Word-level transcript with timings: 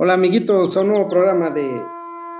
Hola 0.00 0.14
amiguitos, 0.14 0.76
a 0.76 0.82
un 0.82 0.90
nuevo 0.90 1.08
programa 1.08 1.50
de 1.50 1.84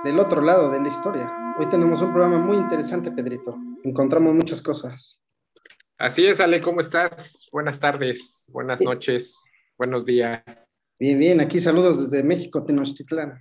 Del 0.05 0.17
otro 0.17 0.39
lado 0.39 0.71
de 0.71 0.79
la 0.79 0.87
historia. 0.87 1.29
Hoy 1.59 1.65
tenemos 1.65 2.01
un 2.01 2.13
programa 2.13 2.37
muy 2.37 2.55
interesante, 2.55 3.11
Pedrito. 3.11 3.53
Encontramos 3.83 4.33
muchas 4.33 4.61
cosas. 4.61 5.21
Así 5.97 6.25
es, 6.25 6.39
Ale, 6.39 6.61
¿cómo 6.61 6.79
estás? 6.79 7.49
Buenas 7.51 7.77
tardes, 7.77 8.45
buenas 8.47 8.79
noches, 8.79 9.51
buenos 9.77 10.05
días. 10.05 10.41
Bien, 10.97 11.19
bien, 11.19 11.41
aquí 11.41 11.59
saludos 11.59 11.99
desde 11.99 12.23
México, 12.23 12.63
Tenochtitlán. 12.63 13.37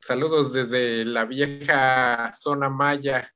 Saludos 0.00 0.54
desde 0.54 1.04
la 1.04 1.26
vieja 1.26 2.32
zona 2.32 2.70
maya. 2.70 3.30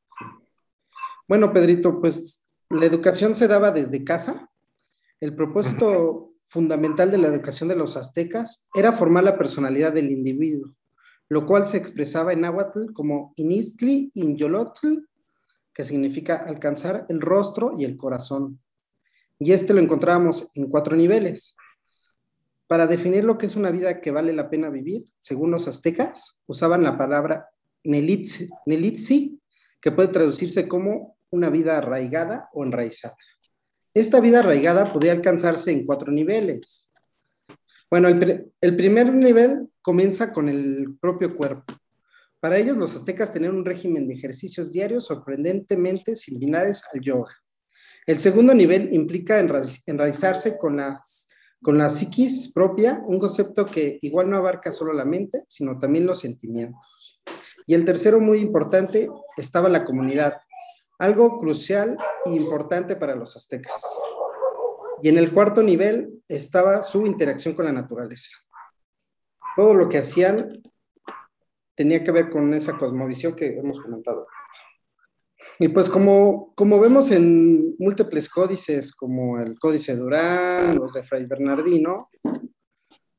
Bueno, 1.28 1.52
Pedrito, 1.52 2.00
pues 2.00 2.48
la 2.70 2.86
educación 2.86 3.34
se 3.34 3.46
daba 3.46 3.70
desde 3.72 4.04
casa. 4.04 4.48
El 5.20 5.34
propósito 5.34 6.29
fundamental 6.50 7.12
de 7.12 7.18
la 7.18 7.28
educación 7.28 7.68
de 7.68 7.76
los 7.76 7.96
aztecas 7.96 8.68
era 8.74 8.92
formar 8.92 9.22
la 9.22 9.38
personalidad 9.38 9.92
del 9.92 10.10
individuo, 10.10 10.74
lo 11.28 11.46
cual 11.46 11.68
se 11.68 11.76
expresaba 11.76 12.32
en 12.32 12.40
náhuatl 12.40 12.92
como 12.92 13.32
inistli 13.36 14.10
inyolotl, 14.14 15.06
que 15.72 15.84
significa 15.84 16.34
alcanzar 16.34 17.06
el 17.08 17.20
rostro 17.20 17.74
y 17.78 17.84
el 17.84 17.96
corazón. 17.96 18.60
Y 19.38 19.52
este 19.52 19.72
lo 19.72 19.80
encontrábamos 19.80 20.50
en 20.54 20.68
cuatro 20.68 20.96
niveles. 20.96 21.56
Para 22.66 22.88
definir 22.88 23.22
lo 23.22 23.38
que 23.38 23.46
es 23.46 23.54
una 23.54 23.70
vida 23.70 24.00
que 24.00 24.10
vale 24.10 24.32
la 24.32 24.50
pena 24.50 24.70
vivir, 24.70 25.04
según 25.20 25.52
los 25.52 25.68
aztecas, 25.68 26.40
usaban 26.46 26.82
la 26.82 26.98
palabra 26.98 27.48
nelitzi, 27.84 29.40
que 29.80 29.92
puede 29.92 30.08
traducirse 30.08 30.66
como 30.66 31.16
una 31.30 31.48
vida 31.48 31.78
arraigada 31.78 32.48
o 32.52 32.64
enraizada. 32.64 33.16
Esta 33.92 34.20
vida 34.20 34.38
arraigada 34.38 34.92
podía 34.92 35.12
alcanzarse 35.12 35.72
en 35.72 35.84
cuatro 35.84 36.12
niveles. 36.12 36.92
Bueno, 37.90 38.06
el, 38.08 38.76
primer 38.76 39.12
nivel 39.12 39.68
comienza 39.82 40.32
con 40.32 40.48
el 40.48 40.96
propio 41.00 41.34
cuerpo. 41.34 41.74
Para 42.38 42.56
ellos, 42.56 42.76
los 42.76 42.94
aztecas 42.94 43.32
tenían 43.32 43.56
un 43.56 43.64
régimen 43.64 44.06
de 44.06 44.14
ejercicios 44.14 44.70
diarios 44.70 45.06
sorprendentemente 45.06 46.14
similares 46.14 46.84
al 46.92 47.00
yoga. 47.00 47.34
El 48.06 48.20
segundo 48.20 48.54
nivel 48.54 48.94
implica 48.94 49.40
enraizarse 49.40 50.56
con, 50.56 50.80
con 51.60 51.76
la 51.76 51.90
psiquis 51.90 52.52
propia, 52.52 53.02
un 53.04 53.18
concepto 53.18 53.66
que 53.66 53.98
igual 54.02 54.30
no 54.30 54.36
abarca 54.36 54.70
solo 54.70 54.92
la 54.92 55.04
mente, 55.04 55.42
sino 55.48 55.76
también 55.76 56.06
los 56.06 56.20
sentimientos. 56.20 57.20
Y 57.66 57.74
el 57.74 57.84
tercero, 57.84 58.20
muy 58.20 58.38
importante, 58.38 59.08
estaba 59.36 59.68
la 59.68 59.84
comunidad, 59.84 60.40
algo 61.00 61.38
crucial 61.38 61.96
e 62.26 62.30
importante 62.30 62.94
para 62.94 63.16
los 63.16 63.34
aztecas. 63.34 63.82
Y 65.02 65.08
en 65.08 65.16
el 65.16 65.32
cuarto 65.32 65.62
nivel 65.62 66.22
estaba 66.28 66.82
su 66.82 67.06
interacción 67.06 67.54
con 67.54 67.64
la 67.64 67.72
naturaleza. 67.72 68.36
Todo 69.56 69.72
lo 69.72 69.88
que 69.88 69.98
hacían 69.98 70.62
tenía 71.74 72.04
que 72.04 72.12
ver 72.12 72.28
con 72.28 72.52
esa 72.52 72.76
cosmovisión 72.76 73.34
que 73.34 73.46
hemos 73.46 73.80
comentado. 73.80 74.26
Y 75.58 75.68
pues 75.68 75.88
como, 75.88 76.52
como 76.54 76.78
vemos 76.78 77.10
en 77.10 77.76
múltiples 77.78 78.28
códices, 78.28 78.94
como 78.94 79.40
el 79.40 79.58
Códice 79.58 79.96
Durán, 79.96 80.76
los 80.76 80.92
de 80.92 81.02
Fray 81.02 81.24
Bernardino, 81.24 82.10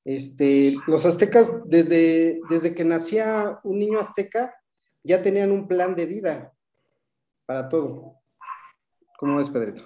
este, 0.06 0.76
los 0.86 1.06
aztecas, 1.08 1.62
desde, 1.66 2.40
desde 2.48 2.76
que 2.76 2.86
nacía 2.86 3.60
un 3.64 3.80
niño 3.80 4.00
azteca, 4.00 4.56
ya 5.04 5.24
tenían 5.24 5.52
un 5.52 5.68
plan 5.68 5.96
de 5.96 6.06
vida 6.06 6.54
para 7.52 7.68
todo. 7.68 8.16
¿Cómo 9.18 9.36
ves, 9.36 9.50
Pedrito? 9.50 9.84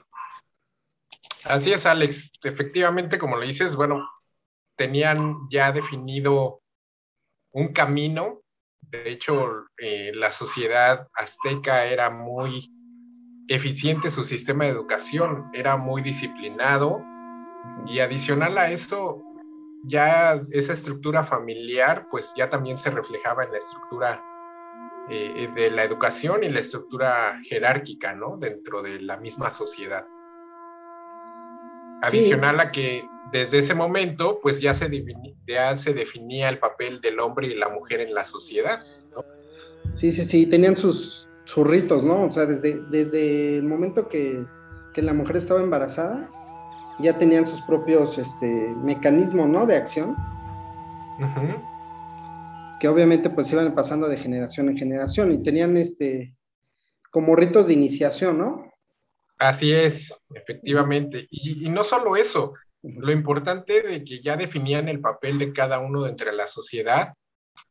Así 1.46 1.74
es, 1.74 1.88
Alex. 1.88 2.32
Efectivamente, 2.44 3.18
como 3.18 3.38
le 3.38 3.48
dices, 3.48 3.76
bueno, 3.76 4.08
tenían 4.76 5.36
ya 5.50 5.72
definido 5.72 6.62
un 7.54 7.74
camino. 7.74 8.42
De 8.82 9.10
hecho, 9.10 9.66
eh, 9.80 10.12
la 10.14 10.32
sociedad 10.32 11.08
azteca 11.16 11.86
era 11.86 12.12
muy 12.12 12.72
eficiente, 13.48 14.12
su 14.12 14.24
sistema 14.24 14.66
de 14.66 14.72
educación 14.72 15.50
era 15.54 15.76
muy 15.76 16.04
disciplinado 16.04 17.04
y 17.88 18.00
adicional 18.00 18.58
a 18.60 18.70
eso, 18.70 19.24
ya 19.86 20.40
esa 20.52 20.74
estructura 20.74 21.24
familiar, 21.24 22.08
pues 22.12 22.32
ya 22.38 22.48
también 22.48 22.78
se 22.78 22.92
reflejaba 22.92 23.44
en 23.44 23.52
la 23.54 23.58
estructura 23.58 24.24
eh, 25.10 25.50
de 25.56 25.70
la 25.70 25.84
educación 25.84 26.44
y 26.44 26.50
la 26.50 26.60
estructura 26.60 27.40
jerárquica, 27.44 28.14
¿no? 28.14 28.38
Dentro 28.38 28.82
de 28.82 29.00
la 29.02 29.18
misma 29.18 29.50
sociedad. 29.52 30.06
Adicional 32.02 32.60
a 32.60 32.72
que 32.72 33.08
desde 33.32 33.60
ese 33.60 33.74
momento, 33.74 34.40
pues 34.42 34.60
ya 34.62 34.74
se, 34.74 34.90
ya 35.48 35.78
se 35.78 35.94
definía 35.94 36.50
el 36.50 36.60
papel 36.60 37.02
del 37.02 37.20
hombre 37.20 37.48
y 37.48 37.56
la 37.56 37.70
mujer 37.70 38.02
en 38.02 38.14
la 38.14 38.26
sociedad, 38.26 38.84
¿no? 39.16 39.24
Sí, 39.94 40.12
sí, 40.12 40.26
sí, 40.26 40.46
tenían 40.46 40.76
sus, 40.76 41.28
sus 41.44 41.68
ritos, 41.68 42.04
¿no? 42.04 42.24
O 42.24 42.32
sea, 42.32 42.46
desde, 42.46 42.82
desde 42.90 43.58
el 43.58 43.64
momento 43.64 44.08
que, 44.08 44.44
que 44.94 45.02
la 45.02 45.14
mujer 45.14 45.38
estaba 45.38 45.62
embarazada, 45.62 46.30
ya 47.00 47.18
tenían 47.18 47.46
sus 47.46 47.62
propios 47.62 48.18
este, 48.18 48.74
mecanismos, 48.84 49.48
¿no? 49.50 49.66
De 49.66 49.76
acción 49.76 50.16
que 52.86 52.90
obviamente 52.90 53.32
pues 53.32 53.52
iban 53.52 53.74
pasando 53.74 54.08
de 54.08 54.16
generación 54.16 54.70
en 54.70 54.78
generación 54.78 55.32
y 55.32 55.42
tenían 55.42 55.76
este 55.76 56.36
como 57.10 57.36
ritos 57.36 57.66
de 57.66 57.74
iniciación, 57.74 58.38
¿no? 58.38 58.72
Así 59.40 59.74
es, 59.74 60.24
efectivamente. 60.36 61.26
Y, 61.32 61.68
no 61.70 61.84
solo 61.84 62.16
eso, 62.16 62.54
lo 62.84 63.12
importante 63.12 63.82
de 63.82 64.04
que 64.04 64.22
ya 64.22 64.38
definían 64.38 64.88
el 64.88 65.02
papel 65.02 65.40
de 65.40 65.52
cada 65.52 65.80
uno 65.80 66.06
entre 66.06 66.32
la 66.32 66.48
sociedad, 66.48 67.14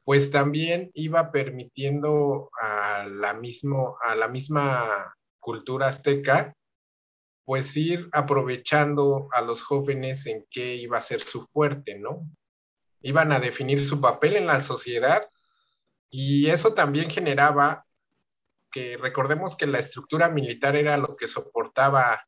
pues 0.02 0.32
también 0.32 0.90
iba 0.94 1.30
permitiendo 1.30 2.50
a 2.60 3.06
la, 3.06 3.34
mismo, 3.34 3.96
a 4.04 4.16
la 4.16 4.26
misma 4.26 5.14
cultura 5.38 5.86
azteca, 5.86 6.56
pues 7.44 7.76
ir 7.76 8.08
aprovechando 8.10 9.28
a 9.30 9.42
los 9.42 9.62
jóvenes 9.62 10.26
en 10.26 10.44
qué 10.50 10.74
iba 10.74 10.98
a 10.98 11.02
ser 11.02 11.20
su 11.20 11.46
fuerte, 11.52 12.00
¿no? 12.00 12.26
Iban 13.04 13.32
a 13.32 13.38
definir 13.38 13.84
su 13.84 14.00
papel 14.00 14.36
en 14.36 14.46
la 14.46 14.60
sociedad 14.60 15.22
y 16.10 16.48
eso 16.48 16.74
también 16.74 17.10
generaba 17.10 17.84
que 18.72 18.96
recordemos 18.96 19.56
que 19.56 19.66
la 19.66 19.78
estructura 19.78 20.30
militar 20.30 20.74
era 20.74 20.96
lo 20.96 21.14
que 21.14 21.28
soportaba 21.28 22.26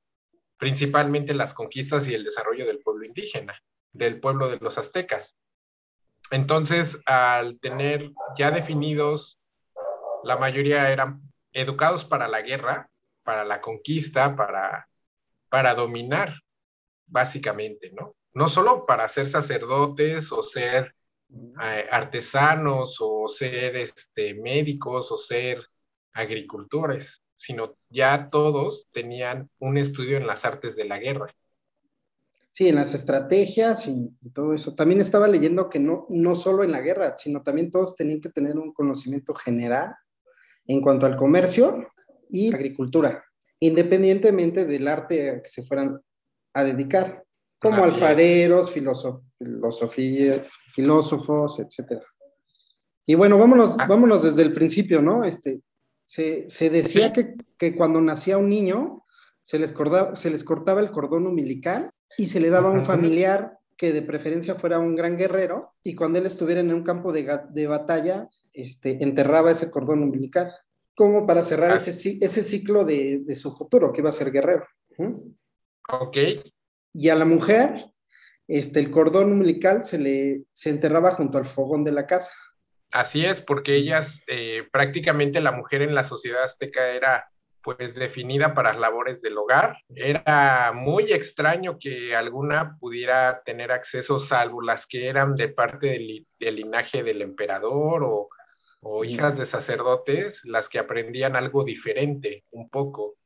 principalmente 0.59 1.35
las 1.35 1.55
conquistas 1.55 2.07
y 2.07 2.15
el 2.15 2.25
desarrollo 2.25 2.67
del 2.67 2.81
pueblo 2.81 3.07
indígena, 3.07 3.59
del 3.93 4.21
pueblo 4.21 4.49
de 4.49 4.59
los 4.59 4.77
aztecas. 4.79 5.37
Entonces, 6.31 7.01
al 7.07 7.59
tener 7.59 8.13
ya 8.37 8.51
definidos, 8.51 9.41
la 10.25 10.37
mayoría 10.37 10.91
eran 10.91 11.23
educados 11.53 12.05
para 12.05 12.29
la 12.29 12.43
guerra, 12.43 12.91
para 13.23 13.45
la 13.45 13.61
conquista, 13.61 14.37
para, 14.37 14.89
para 15.49 15.75
dominar, 15.75 16.35
básicamente, 17.07 17.93
¿no? 17.93 18.15
No 18.37 18.51
solo 18.51 18.85
para 18.85 19.09
ser 19.09 19.31
sacerdotes 19.31 20.31
o 20.31 20.43
ser 20.43 20.95
eh, 21.31 21.87
artesanos 21.91 22.99
o 23.01 23.27
ser 23.29 23.77
este, 23.77 24.35
médicos 24.35 25.11
o 25.11 25.17
ser 25.17 25.65
agricultores, 26.13 27.25
sino 27.35 27.79
ya 27.89 28.29
todos 28.31 28.91
tenían 28.93 29.49
un 29.59 29.79
estudio 29.79 30.19
en 30.19 30.27
las 30.27 30.45
artes 30.45 30.77
de 30.77 30.85
la 30.85 30.99
guerra. 30.99 31.35
Sí, 32.51 32.69
en 32.69 32.75
las 32.75 32.93
estrategias 32.93 33.87
y, 33.87 34.11
todo 34.35 34.53
eso. 34.53 34.75
También 34.75 35.01
estaba 35.01 35.29
leyendo 35.29 35.71
que 35.71 35.79
no, 35.79 36.07
no 36.11 36.37
solo 36.37 36.63
en 36.63 36.73
la 36.73 36.83
guerra, 36.83 37.17
sino 37.17 37.43
también 37.43 37.71
todos 37.71 37.97
tenían 37.97 38.21
que 38.21 38.29
tener 38.29 38.59
un 38.59 38.75
conocimiento 38.75 39.33
general 39.33 39.95
en 40.67 40.83
cuanto 40.83 41.07
al 41.07 41.17
comercio 41.17 41.91
y 42.29 42.55
agricultura, 42.55 43.25
independientemente 43.61 44.67
del 44.67 44.89
arte 44.89 45.31
a 45.31 45.43
que 45.43 45.49
se 45.49 45.63
fueran 45.63 46.03
a 46.53 46.65
dedicar 46.65 47.26
como 47.59 47.85
alfareros, 47.85 48.71
filosofía, 48.71 50.45
filósofos, 50.73 51.59
etc. 51.59 52.03
Y 53.07 53.15
bueno, 53.15 53.39
vámonos, 53.39 53.77
ah. 53.79 53.87
vámonos 53.87 54.23
desde 54.23 54.43
el 54.43 54.53
principio, 54.53 55.01
¿no? 55.01 55.25
Este, 55.25 55.61
se, 56.05 56.71
decía 56.71 57.13
que, 57.13 57.77
cuando 57.77 58.01
nacía 58.01 58.39
un 58.39 58.49
niño 58.49 59.05
se 59.43 59.59
les, 59.59 59.73
cortaba, 59.73 60.17
se 60.17 60.31
les 60.31 60.45
cortaba 60.45 60.81
el 60.81 60.91
cordón 60.91 61.27
umbilical 61.27 61.91
y 62.19 62.27
se 62.27 62.41
le 62.41 62.51
daba 62.51 62.69
a 62.69 62.73
un 62.73 62.85
familiar 62.85 63.59
que 63.77 63.93
de 63.93 64.03
preferencia 64.03 64.55
fuera 64.55 64.79
un 64.79 64.97
gran 64.97 65.17
guerrero 65.17 65.73
y 65.83 65.95
cuando 65.95 66.19
él 66.19 66.27
estuviera 66.27 66.61
en 66.61 66.73
un 66.73 66.83
campo 66.83 67.13
de, 67.13 67.67
batalla, 67.67 68.29
este, 68.53 69.03
enterraba 69.03 69.51
ese 69.51 69.71
cordón 69.71 70.03
umbilical, 70.03 70.53
como 70.95 71.27
para 71.27 71.43
cerrar 71.43 71.73
ah. 71.73 71.77
ese, 71.77 72.19
ese 72.21 72.43
ciclo 72.43 72.85
de, 72.85 73.25
su 73.37 73.53
futuro, 73.53 73.93
que 73.93 74.01
iba 74.01 74.11
a 74.11 74.15
ser 74.15 74.31
guerrero. 74.31 74.67
Ok, 75.89 76.17
y 76.99 77.11
a 77.11 77.15
la 77.15 77.27
mujer, 77.27 77.91
este, 78.49 78.81
el 78.81 78.91
cordón 78.91 79.31
umbilical 79.33 79.85
se 79.85 79.99
le 79.99 80.45
se 80.53 80.71
enterraba 80.71 81.11
junto 81.11 81.37
al 81.37 81.45
fogón 81.45 81.85
de 81.85 81.93
la 81.93 82.07
casa. 82.07 82.33
Así 82.91 83.23
es, 83.23 83.43
porque 83.43 83.77
ellas, 83.77 84.23
eh, 84.29 84.67
prácticamente 84.73 85.43
la 85.43 85.53
mujer 85.53 85.83
en 85.83 85.95
la 85.95 86.05
sociedad 86.05 86.45
azteca 86.45 86.89
era 86.89 87.29
pues 87.63 87.95
definida 87.95 88.55
para 88.55 88.73
labores 88.73 89.21
del 89.21 89.37
hogar. 89.37 89.77
Era 89.95 90.73
muy 90.73 91.13
extraño 91.13 91.79
que 91.79 92.17
alguna 92.17 92.79
pudiera 92.81 93.43
tener 93.45 93.73
acceso 93.73 94.19
salvo 94.19 94.63
las 94.63 94.87
que 94.87 95.09
eran 95.09 95.35
de 95.35 95.49
parte 95.49 95.89
del, 95.89 96.27
linaje 96.57 97.03
del 97.03 97.21
emperador 97.21 98.05
o, 98.05 98.31
o, 98.81 99.05
hijas 99.05 99.37
de 99.37 99.45
sacerdotes, 99.45 100.41
las 100.45 100.71
que 100.71 100.79
aprendían 100.79 101.37
algo 101.37 101.63
diferente 101.63 102.45
un 102.53 102.71
poco, 102.71 103.17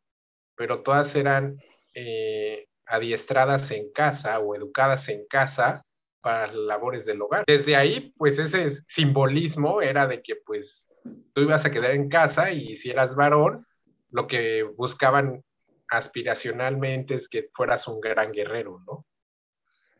pero 0.56 0.82
todas 0.82 1.14
eran 1.14 1.58
eh, 1.94 2.66
adiestradas 2.90 3.70
en 3.70 3.90
casa 3.92 4.38
o 4.40 4.54
educadas 4.54 5.08
en 5.08 5.26
casa 5.28 5.84
para 6.20 6.52
labores 6.52 7.06
del 7.06 7.22
hogar. 7.22 7.44
Desde 7.46 7.76
ahí, 7.76 8.12
pues 8.16 8.38
ese 8.38 8.70
simbolismo 8.88 9.80
era 9.80 10.06
de 10.06 10.22
que 10.22 10.36
pues 10.36 10.88
tú 11.32 11.42
ibas 11.42 11.64
a 11.64 11.70
quedar 11.70 11.92
en 11.92 12.08
casa 12.08 12.50
y 12.50 12.76
si 12.76 12.90
eras 12.90 13.14
varón, 13.14 13.66
lo 14.10 14.26
que 14.26 14.62
buscaban 14.62 15.42
aspiracionalmente 15.88 17.14
es 17.14 17.28
que 17.28 17.48
fueras 17.54 17.88
un 17.88 18.00
gran 18.00 18.32
guerrero, 18.32 18.82
¿no? 18.86 19.06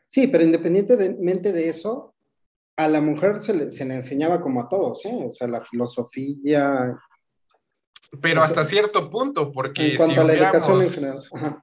Sí, 0.06 0.26
pero 0.26 0.44
independientemente 0.44 1.52
de 1.52 1.68
eso, 1.68 2.14
a 2.76 2.88
la 2.88 3.00
mujer 3.00 3.40
se 3.40 3.54
le, 3.54 3.70
se 3.70 3.84
le 3.84 3.94
enseñaba 3.94 4.40
como 4.40 4.60
a 4.60 4.68
todos, 4.68 5.04
¿eh? 5.04 5.24
O 5.26 5.30
sea, 5.30 5.46
la 5.46 5.60
filosofía. 5.60 6.96
Pero 8.20 8.42
hasta 8.42 8.64
cierto 8.64 9.08
punto, 9.08 9.52
porque. 9.52 9.92
En 9.92 9.96
cuanto 9.96 10.20
a 10.20 10.24
la 10.24 10.34
educación 10.34 10.82
en 10.82 10.90
general. 10.90 11.62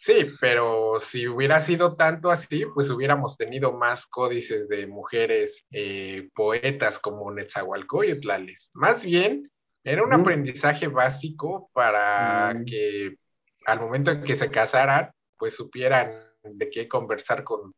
Sí, 0.00 0.30
pero 0.40 1.00
si 1.00 1.26
hubiera 1.26 1.60
sido 1.60 1.96
tanto 1.96 2.30
así, 2.30 2.64
pues 2.72 2.88
hubiéramos 2.88 3.36
tenido 3.36 3.72
más 3.72 4.06
códices 4.06 4.68
de 4.68 4.86
mujeres 4.86 5.66
eh, 5.72 6.28
poetas 6.36 7.00
como 7.00 7.32
Netzahualcoyotlales. 7.32 8.70
Más 8.74 9.04
bien, 9.04 9.50
era 9.82 10.04
un 10.04 10.14
aprendizaje 10.14 10.86
básico 10.86 11.68
para 11.72 12.54
mm. 12.54 12.64
que 12.64 13.16
al 13.66 13.80
momento 13.80 14.12
en 14.12 14.22
que 14.22 14.36
se 14.36 14.52
casaran, 14.52 15.10
pues 15.36 15.56
supieran 15.56 16.12
de 16.44 16.70
qué 16.70 16.86
conversar 16.86 17.42
con, 17.42 17.74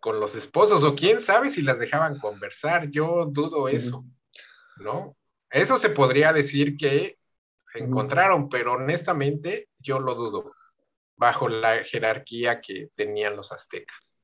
con 0.00 0.20
los 0.20 0.36
esposos, 0.36 0.84
o 0.84 0.94
quién 0.94 1.18
sabe 1.18 1.50
si 1.50 1.62
las 1.62 1.80
dejaban 1.80 2.20
conversar. 2.20 2.88
Yo 2.88 3.26
dudo 3.28 3.68
eso, 3.68 4.04
¿no? 4.76 5.16
Eso 5.50 5.76
se 5.76 5.90
podría 5.90 6.32
decir 6.32 6.76
que 6.76 7.18
encontraron, 7.74 8.48
pero 8.48 8.74
honestamente 8.74 9.70
yo 9.80 9.98
lo 9.98 10.14
dudo 10.14 10.52
bajo 11.18 11.48
la 11.48 11.84
jerarquía 11.84 12.60
que 12.60 12.90
tenían 12.94 13.36
los 13.36 13.52
aztecas. 13.52 14.16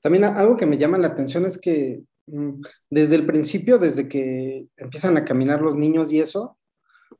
También 0.00 0.24
algo 0.24 0.56
que 0.56 0.66
me 0.66 0.76
llama 0.76 0.98
la 0.98 1.08
atención 1.08 1.46
es 1.46 1.58
que 1.58 2.02
mm, 2.26 2.60
desde 2.90 3.16
el 3.16 3.24
principio, 3.24 3.78
desde 3.78 4.08
que 4.08 4.66
empiezan 4.76 5.16
a 5.16 5.24
caminar 5.24 5.62
los 5.62 5.76
niños 5.76 6.12
y 6.12 6.20
eso, 6.20 6.58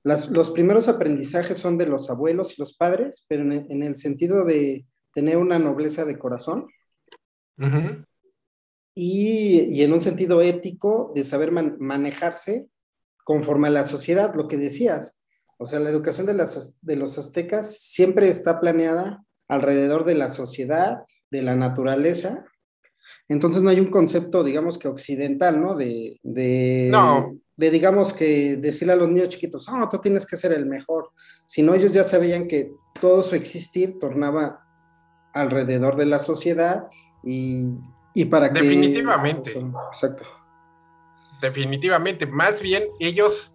los 0.03 0.50
primeros 0.50 0.88
aprendizajes 0.88 1.59
son 1.59 1.79
de 1.79 1.87
los 1.87 2.11
abuelos 2.11 2.53
y 2.53 2.61
los 2.61 2.75
padres, 2.75 3.25
pero 3.29 3.43
en, 3.43 3.82
el 3.82 3.94
sentido 3.94 4.44
de 4.44 4.85
tener 5.14 5.37
una 5.37 5.59
nobleza 5.59 6.05
de 6.05 6.19
corazón 6.19 6.67
y, 8.94 9.82
en 9.82 9.93
un 9.93 10.00
sentido 10.00 10.43
ético 10.43 11.12
de 11.14 11.23
saber 11.23 11.53
manejarse 11.53 12.67
conforme 13.25 13.69
a 13.69 13.70
la 13.73 13.85
sociedad, 13.85 14.35
lo 14.35 14.49
que 14.49 14.56
decías. 14.56 15.17
O 15.62 15.67
sea, 15.67 15.79
la 15.79 15.91
educación 15.91 16.26
de, 16.26 16.35
las, 16.35 16.79
de 16.82 16.97
los 16.97 17.19
aztecas 17.19 17.79
siempre 17.79 18.29
está 18.29 18.61
planeada 18.61 19.25
alrededor 19.49 20.05
de 20.05 20.17
la 20.17 20.29
sociedad, 20.29 20.99
de 21.31 21.43
la 21.43 21.55
naturaleza. 21.55 22.44
Entonces 23.29 23.62
no 23.62 23.70
hay 23.70 23.79
un 23.79 23.91
concepto, 23.91 24.43
digamos 24.43 24.76
que 24.76 24.88
occidental, 24.88 25.61
¿no? 25.61 25.76
De, 25.76 26.19
de, 26.23 26.88
no. 26.91 27.38
de 27.56 27.70
digamos 27.70 28.12
que 28.12 28.56
decirle 28.56 28.94
a 28.94 28.97
los 28.97 29.09
niños 29.09 29.29
chiquitos, 29.29 29.69
no, 29.69 29.88
tú 29.88 29.99
tienes 29.99 30.26
que 30.26 30.37
ser 30.37 30.53
el 30.53 30.67
mejor. 30.67 31.11
Sino 31.47 31.75
ellos 31.75 31.93
ya 31.93 32.05
sabían 32.05 32.49
que 32.49 32.73
todo 33.00 33.23
su 33.23 33.37
existir 33.37 33.99
tornaba 33.99 34.61
alrededor 35.32 35.97
de 35.97 36.06
la 36.06 36.19
sociedad 36.19 36.85
y, 37.23 37.67
y 38.14 38.25
para 38.26 38.53
que... 38.53 38.62
Definitivamente. 38.62 39.53
Exacto. 39.93 40.25
Definitivamente. 41.41 42.26
Más 42.26 42.61
bien 42.61 42.85
ellos 43.00 43.55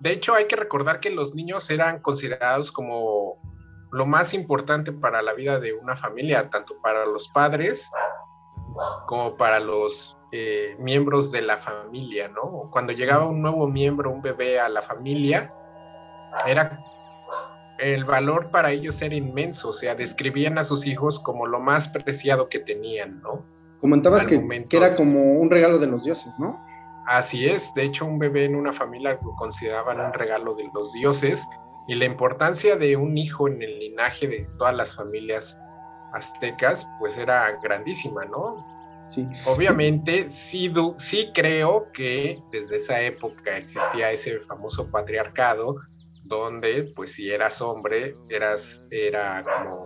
de 0.00 0.12
hecho, 0.12 0.34
hay 0.34 0.46
que 0.46 0.56
recordar 0.56 1.00
que 1.00 1.10
los 1.10 1.34
niños 1.34 1.68
eran 1.70 2.00
considerados 2.00 2.72
como 2.72 3.38
lo 3.92 4.06
más 4.06 4.34
importante 4.34 4.92
para 4.92 5.22
la 5.22 5.32
vida 5.34 5.60
de 5.60 5.72
una 5.72 5.96
familia, 5.96 6.50
tanto 6.50 6.74
para 6.82 7.06
los 7.06 7.28
padres 7.28 7.88
como 9.06 9.36
para 9.36 9.60
los 9.60 10.16
eh, 10.32 10.76
miembros 10.80 11.30
de 11.30 11.42
la 11.42 11.58
familia, 11.58 12.28
¿no? 12.28 12.68
Cuando 12.72 12.92
llegaba 12.92 13.26
un 13.26 13.40
nuevo 13.40 13.68
miembro, 13.68 14.10
un 14.10 14.20
bebé 14.20 14.58
a 14.58 14.68
la 14.68 14.82
familia, 14.82 15.52
era 16.44 16.78
el 17.78 18.04
valor 18.04 18.50
para 18.50 18.72
ellos 18.72 19.00
era 19.02 19.14
inmenso, 19.14 19.70
o 19.70 19.72
sea, 19.72 19.94
describían 19.94 20.58
a 20.58 20.64
sus 20.64 20.86
hijos 20.86 21.18
como 21.18 21.46
lo 21.46 21.60
más 21.60 21.88
preciado 21.88 22.48
que 22.48 22.58
tenían, 22.58 23.20
¿no? 23.20 23.44
Comentabas 23.80 24.26
que, 24.26 24.66
que, 24.68 24.76
era 24.76 24.94
como 24.96 25.34
un 25.34 25.50
regalo 25.50 25.78
de 25.78 25.86
los 25.86 26.04
dioses, 26.04 26.32
¿no? 26.38 26.64
Así 27.06 27.46
es, 27.46 27.72
de 27.74 27.84
hecho 27.84 28.06
un 28.06 28.18
bebé 28.18 28.44
en 28.44 28.54
una 28.54 28.72
familia 28.72 29.18
lo 29.22 29.34
consideraban 29.36 30.00
un 30.00 30.12
regalo 30.12 30.54
de 30.54 30.70
los 30.72 30.92
dioses 30.92 31.46
y 31.86 31.94
la 31.94 32.06
importancia 32.06 32.76
de 32.76 32.96
un 32.96 33.18
hijo 33.18 33.46
en 33.46 33.60
el 33.62 33.78
linaje 33.78 34.26
de 34.26 34.48
todas 34.58 34.74
las 34.74 34.94
familias 34.94 35.58
aztecas 36.12 36.88
pues 36.98 37.18
era 37.18 37.58
grandísima, 37.62 38.24
¿no? 38.24 38.64
Sí. 39.08 39.28
Obviamente 39.44 40.30
sí, 40.30 40.72
sí 40.98 41.30
creo 41.34 41.92
que 41.92 42.42
desde 42.50 42.76
esa 42.76 43.02
época 43.02 43.58
existía 43.58 44.10
ese 44.10 44.40
famoso 44.40 44.90
patriarcado 44.90 45.76
donde 46.22 46.84
pues 46.96 47.12
si 47.12 47.30
eras 47.30 47.60
hombre 47.60 48.16
eras 48.30 48.82
era 48.90 49.42
como 49.42 49.84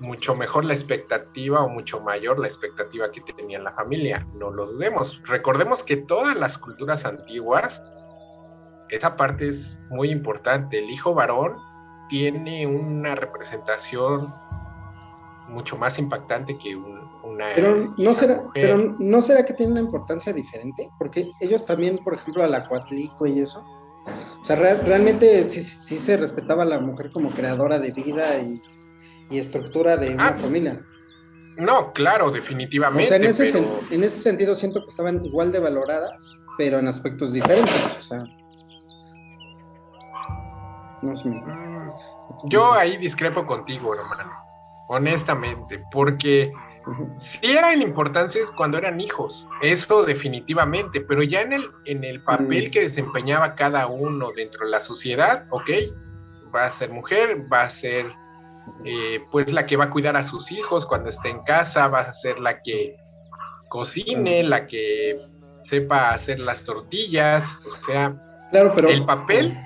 mucho 0.00 0.34
mejor 0.34 0.64
la 0.64 0.74
expectativa 0.74 1.62
o 1.62 1.68
mucho 1.68 2.00
mayor 2.00 2.38
la 2.38 2.46
expectativa 2.46 3.10
que 3.10 3.20
tenía 3.32 3.58
la 3.58 3.72
familia. 3.72 4.26
No 4.34 4.50
lo 4.50 4.66
dudemos. 4.66 5.22
Recordemos 5.24 5.82
que 5.82 5.96
todas 5.96 6.36
las 6.36 6.58
culturas 6.58 7.04
antiguas, 7.04 7.82
esa 8.90 9.16
parte 9.16 9.48
es 9.48 9.80
muy 9.90 10.10
importante. 10.10 10.78
El 10.78 10.90
hijo 10.90 11.14
varón 11.14 11.56
tiene 12.08 12.66
una 12.66 13.14
representación 13.14 14.32
mucho 15.48 15.76
más 15.76 15.98
impactante 15.98 16.58
que 16.58 16.76
una. 16.76 17.54
Pero 17.54 17.94
no, 17.96 18.14
será, 18.14 18.44
pero 18.52 18.94
no 18.98 19.22
será 19.22 19.44
que 19.44 19.54
tiene 19.54 19.72
una 19.72 19.80
importancia 19.80 20.32
diferente, 20.32 20.90
porque 20.98 21.30
ellos 21.40 21.64
también, 21.64 21.98
por 21.98 22.14
ejemplo, 22.14 22.44
al 22.44 22.54
acuatlico 22.54 23.26
y 23.26 23.40
eso. 23.40 23.64
O 24.40 24.44
sea, 24.44 24.56
realmente 24.56 25.46
sí, 25.48 25.60
sí 25.62 25.96
se 25.96 26.16
respetaba 26.16 26.62
a 26.62 26.66
la 26.66 26.80
mujer 26.80 27.10
como 27.12 27.30
creadora 27.30 27.78
de 27.78 27.90
vida 27.92 28.38
y, 28.38 28.62
y 29.30 29.38
estructura 29.38 29.96
de 29.96 30.14
una 30.14 30.28
ah. 30.28 30.34
familia. 30.34 30.80
No, 31.56 31.92
claro, 31.92 32.30
definitivamente. 32.30 33.04
O 33.04 33.08
sea, 33.08 33.16
en 33.16 33.24
ese, 33.24 33.64
en 33.90 34.04
ese 34.04 34.22
sentido 34.22 34.54
siento 34.54 34.80
que 34.80 34.86
estaban 34.86 35.24
igual 35.24 35.50
de 35.50 35.58
valoradas, 35.58 36.36
pero 36.56 36.78
en 36.78 36.86
aspectos 36.86 37.32
diferentes. 37.32 37.96
O 37.98 38.02
sea, 38.02 38.24
no 41.02 41.16
sé. 41.16 41.28
Mm, 41.28 41.90
yo 42.44 42.72
ahí 42.72 42.96
discrepo 42.96 43.44
contigo, 43.44 43.94
hermano, 43.94 44.32
honestamente, 44.88 45.82
porque 45.90 46.52
sí 47.18 47.40
eran 47.42 47.82
importantes 47.82 48.50
cuando 48.52 48.78
eran 48.78 49.00
hijos, 49.00 49.46
eso 49.60 50.04
definitivamente, 50.04 51.00
pero 51.00 51.22
ya 51.22 51.42
en 51.42 51.52
el, 51.52 51.70
en 51.84 52.04
el 52.04 52.22
papel 52.22 52.68
mm. 52.68 52.70
que 52.70 52.82
desempeñaba 52.82 53.54
cada 53.54 53.86
uno 53.86 54.30
dentro 54.34 54.64
de 54.64 54.70
la 54.70 54.80
sociedad, 54.80 55.46
ok, 55.50 55.70
va 56.54 56.66
a 56.66 56.70
ser 56.70 56.90
mujer, 56.90 57.46
va 57.52 57.62
a 57.62 57.70
ser 57.70 58.06
eh, 58.84 59.20
pues 59.30 59.52
la 59.52 59.66
que 59.66 59.76
va 59.76 59.84
a 59.84 59.90
cuidar 59.90 60.16
a 60.16 60.24
sus 60.24 60.52
hijos 60.52 60.86
cuando 60.86 61.10
esté 61.10 61.28
en 61.28 61.42
casa, 61.42 61.88
va 61.88 62.00
a 62.00 62.12
ser 62.12 62.38
la 62.38 62.62
que 62.62 62.96
cocine, 63.68 64.42
la 64.42 64.66
que 64.66 65.20
sepa 65.64 66.10
hacer 66.10 66.40
las 66.40 66.64
tortillas, 66.64 67.44
o 67.66 67.84
sea, 67.84 68.48
claro, 68.50 68.72
pero, 68.74 68.88
el 68.88 69.04
papel 69.04 69.56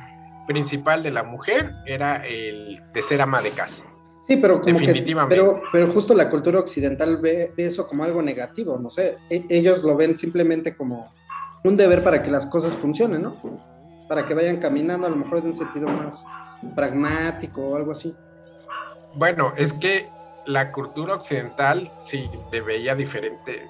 principal 0.47 1.03
de 1.03 1.13
la 1.13 1.23
mujer 1.23 1.73
era 1.87 2.27
el 2.27 2.83
de 2.93 3.03
ser 3.03 3.23
ama 3.23 3.41
de 3.41 3.51
casa. 3.51 3.85
Sí, 4.27 4.37
pero 4.37 4.59
Definitivamente. 4.59 5.35
pero, 5.35 5.63
pero 5.73 5.89
justo 5.89 6.15
la 6.15 6.31
cultura 6.31 6.61
occidental 6.61 7.19
ve, 7.21 7.53
eso 7.57 7.89
como 7.89 8.05
algo 8.05 8.23
negativo, 8.23 8.79
no 8.79 8.91
sé, 8.91 9.19
e, 9.29 9.45
ellos 9.49 9.83
lo 9.83 9.97
ven 9.97 10.17
simplemente 10.17 10.77
como 10.77 11.13
un 11.65 11.77
deber 11.77 12.03
para 12.03 12.23
que 12.23 12.31
las 12.31 12.47
cosas 12.47 12.75
funcionen, 12.75 13.23
¿no? 13.23 13.37
Para 14.09 14.27
que 14.27 14.35
vayan 14.35 14.59
caminando 14.59 15.07
a 15.07 15.11
lo 15.11 15.17
mejor 15.17 15.43
de 15.43 15.49
un 15.49 15.55
sentido 15.55 15.89
más 15.89 16.25
pragmático 16.75 17.63
o 17.63 17.77
algo 17.77 17.93
así. 17.93 18.15
Bueno, 19.15 19.53
es 19.57 19.73
que 19.73 20.09
la 20.47 20.73
cultura 20.73 21.15
occidental 21.15 21.93
sí 22.05 22.29
te 22.51 22.61
veía 22.61 22.95
diferente 22.95 23.69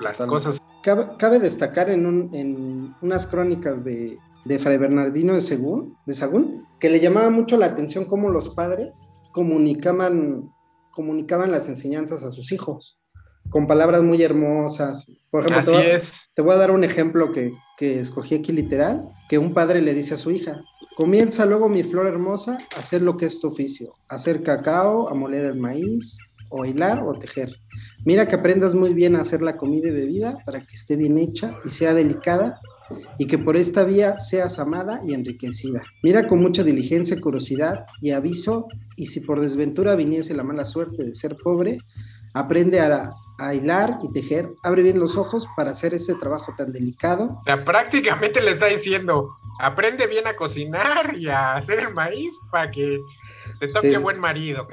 las 0.00 0.18
cosas. 0.18 0.60
Cabe, 0.82 1.38
destacar 1.38 1.88
en, 1.88 2.94
unas 3.00 3.26
crónicas 3.26 3.84
de, 3.84 4.18
Fray 4.58 4.76
Bernardino 4.76 5.34
de, 5.34 5.40
Según, 5.40 5.96
de 6.06 6.12
Sagún 6.12 6.66
que 6.78 6.90
le 6.90 7.00
llamaba 7.00 7.30
mucho 7.30 7.56
la 7.56 7.66
atención 7.66 8.04
cómo 8.04 8.28
los 8.28 8.50
padres 8.50 9.16
comunicaban, 9.32 10.50
comunicaban 10.92 11.50
las 11.50 11.68
enseñanzas 11.68 12.22
a 12.24 12.30
sus 12.30 12.52
hijos 12.52 13.00
con 13.48 13.66
palabras 13.66 14.02
muy 14.02 14.22
hermosas. 14.22 15.06
Por 15.30 15.46
ejemplo, 15.46 15.72
te, 15.72 15.92
voy, 15.92 16.02
te 16.34 16.42
voy 16.42 16.54
a 16.54 16.58
dar 16.58 16.70
un 16.70 16.84
ejemplo 16.84 17.32
que, 17.32 17.54
que 17.78 18.00
escogí 18.00 18.34
aquí 18.34 18.52
literal, 18.52 19.08
que 19.28 19.38
un 19.38 19.54
padre 19.54 19.80
le 19.80 19.94
dice 19.94 20.14
a 20.14 20.18
su 20.18 20.30
hija, 20.30 20.62
Comienza 20.96 21.44
luego 21.44 21.68
mi 21.68 21.82
flor 21.82 22.06
hermosa 22.06 22.58
a 22.76 22.80
hacer 22.80 23.02
lo 23.02 23.16
que 23.16 23.26
es 23.26 23.40
tu 23.40 23.48
oficio, 23.48 23.94
hacer 24.08 24.42
cacao, 24.42 25.08
a 25.08 25.14
moler 25.14 25.44
el 25.44 25.56
maíz, 25.56 26.18
o 26.56 26.64
hilar 26.64 27.02
o 27.02 27.18
tejer. 27.18 27.56
Mira 28.04 28.28
que 28.28 28.36
aprendas 28.36 28.76
muy 28.76 28.94
bien 28.94 29.16
a 29.16 29.22
hacer 29.22 29.42
la 29.42 29.56
comida 29.56 29.88
y 29.88 29.90
bebida 29.90 30.38
para 30.46 30.60
que 30.64 30.76
esté 30.76 30.94
bien 30.94 31.18
hecha 31.18 31.58
y 31.64 31.70
sea 31.70 31.94
delicada 31.94 32.60
y 33.18 33.26
que 33.26 33.38
por 33.38 33.56
esta 33.56 33.82
vía 33.82 34.18
seas 34.20 34.60
amada 34.60 35.00
y 35.04 35.14
enriquecida. 35.14 35.82
Mira 36.04 36.28
con 36.28 36.40
mucha 36.40 36.62
diligencia, 36.62 37.20
curiosidad 37.20 37.86
y 38.00 38.12
aviso, 38.12 38.68
y 38.96 39.06
si 39.06 39.20
por 39.20 39.40
desventura 39.40 39.96
viniese 39.96 40.34
la 40.34 40.44
mala 40.44 40.64
suerte 40.64 41.02
de 41.02 41.14
ser 41.16 41.36
pobre, 41.42 41.78
aprende 42.34 42.78
a, 42.78 43.10
a, 43.38 43.54
hilar 43.54 43.96
y 44.02 44.10
tejer, 44.10 44.50
abre 44.62 44.82
bien 44.82 44.98
los 44.98 45.16
ojos 45.16 45.48
para 45.56 45.70
hacer 45.70 45.94
ese 45.94 46.14
trabajo 46.14 46.54
tan 46.56 46.72
delicado. 46.72 47.38
O 47.40 47.42
sea, 47.44 47.64
prácticamente 47.64 48.40
le 48.40 48.52
está 48.52 48.66
diciendo, 48.66 49.36
aprende 49.60 50.06
bien 50.06 50.26
a 50.26 50.36
cocinar 50.36 51.16
y 51.16 51.28
a 51.28 51.54
hacer 51.54 51.80
el 51.80 51.92
maíz 51.92 52.38
para 52.50 52.70
que 52.70 53.00
te 53.58 53.68
toque 53.68 53.98
buen 53.98 54.18
marido. 54.18 54.66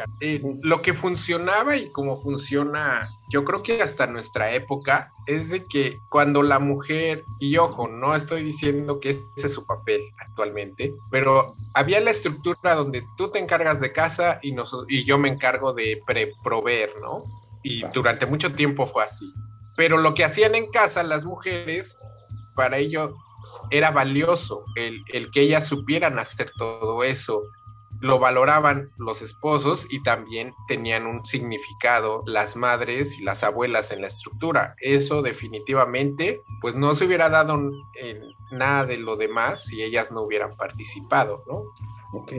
lo 0.61 0.81
que 0.81 0.93
funcionaba 0.93 1.75
y 1.75 1.89
como 1.91 2.21
funciona, 2.21 3.09
yo 3.29 3.43
creo 3.43 3.61
que 3.61 3.81
hasta 3.81 4.07
nuestra 4.07 4.53
época, 4.53 5.11
es 5.27 5.49
de 5.49 5.63
que 5.63 5.99
cuando 6.09 6.43
la 6.43 6.59
mujer, 6.59 7.25
y 7.39 7.57
ojo, 7.57 7.87
no 7.87 8.15
estoy 8.15 8.43
diciendo 8.43 8.99
que 8.99 9.11
ese 9.11 9.47
es 9.47 9.53
su 9.53 9.65
papel 9.65 10.01
actualmente, 10.19 10.93
pero 11.09 11.53
había 11.73 11.99
la 11.99 12.11
estructura 12.11 12.75
donde 12.75 13.03
tú 13.17 13.29
te 13.29 13.39
encargas 13.39 13.79
de 13.79 13.91
casa 13.91 14.39
y, 14.41 14.55
y 14.89 15.03
yo 15.05 15.17
me 15.17 15.29
encargo 15.29 15.73
de 15.73 16.01
proveer, 16.43 16.91
¿no? 17.01 17.23
Y 17.63 17.83
durante 17.93 18.25
mucho 18.25 18.53
tiempo 18.53 18.87
fue 18.87 19.03
así. 19.03 19.31
Pero 19.77 19.97
lo 19.97 20.13
que 20.13 20.23
hacían 20.23 20.55
en 20.55 20.67
casa 20.67 21.03
las 21.03 21.25
mujeres, 21.25 21.97
para 22.55 22.77
ello 22.77 23.15
era 23.69 23.91
valioso 23.91 24.63
el, 24.75 25.03
el 25.13 25.31
que 25.31 25.41
ellas 25.41 25.65
supieran 25.65 26.19
hacer 26.19 26.51
todo 26.57 27.03
eso, 27.03 27.43
lo 28.01 28.17
valoraban 28.17 28.89
los 28.97 29.21
esposos 29.21 29.85
y 29.89 30.01
también 30.01 30.53
tenían 30.67 31.05
un 31.05 31.23
significado 31.23 32.23
las 32.25 32.55
madres 32.55 33.17
y 33.19 33.23
las 33.23 33.43
abuelas 33.43 33.91
en 33.91 34.01
la 34.01 34.07
estructura. 34.07 34.75
Eso 34.81 35.21
definitivamente, 35.21 36.41
pues 36.61 36.75
no 36.75 36.95
se 36.95 37.05
hubiera 37.05 37.29
dado 37.29 37.53
en 37.55 38.21
nada 38.51 38.85
de 38.85 38.97
lo 38.97 39.17
demás 39.17 39.65
si 39.65 39.83
ellas 39.83 40.11
no 40.11 40.23
hubieran 40.23 40.57
participado, 40.57 41.43
¿no? 41.47 41.63
Ok. 42.19 42.33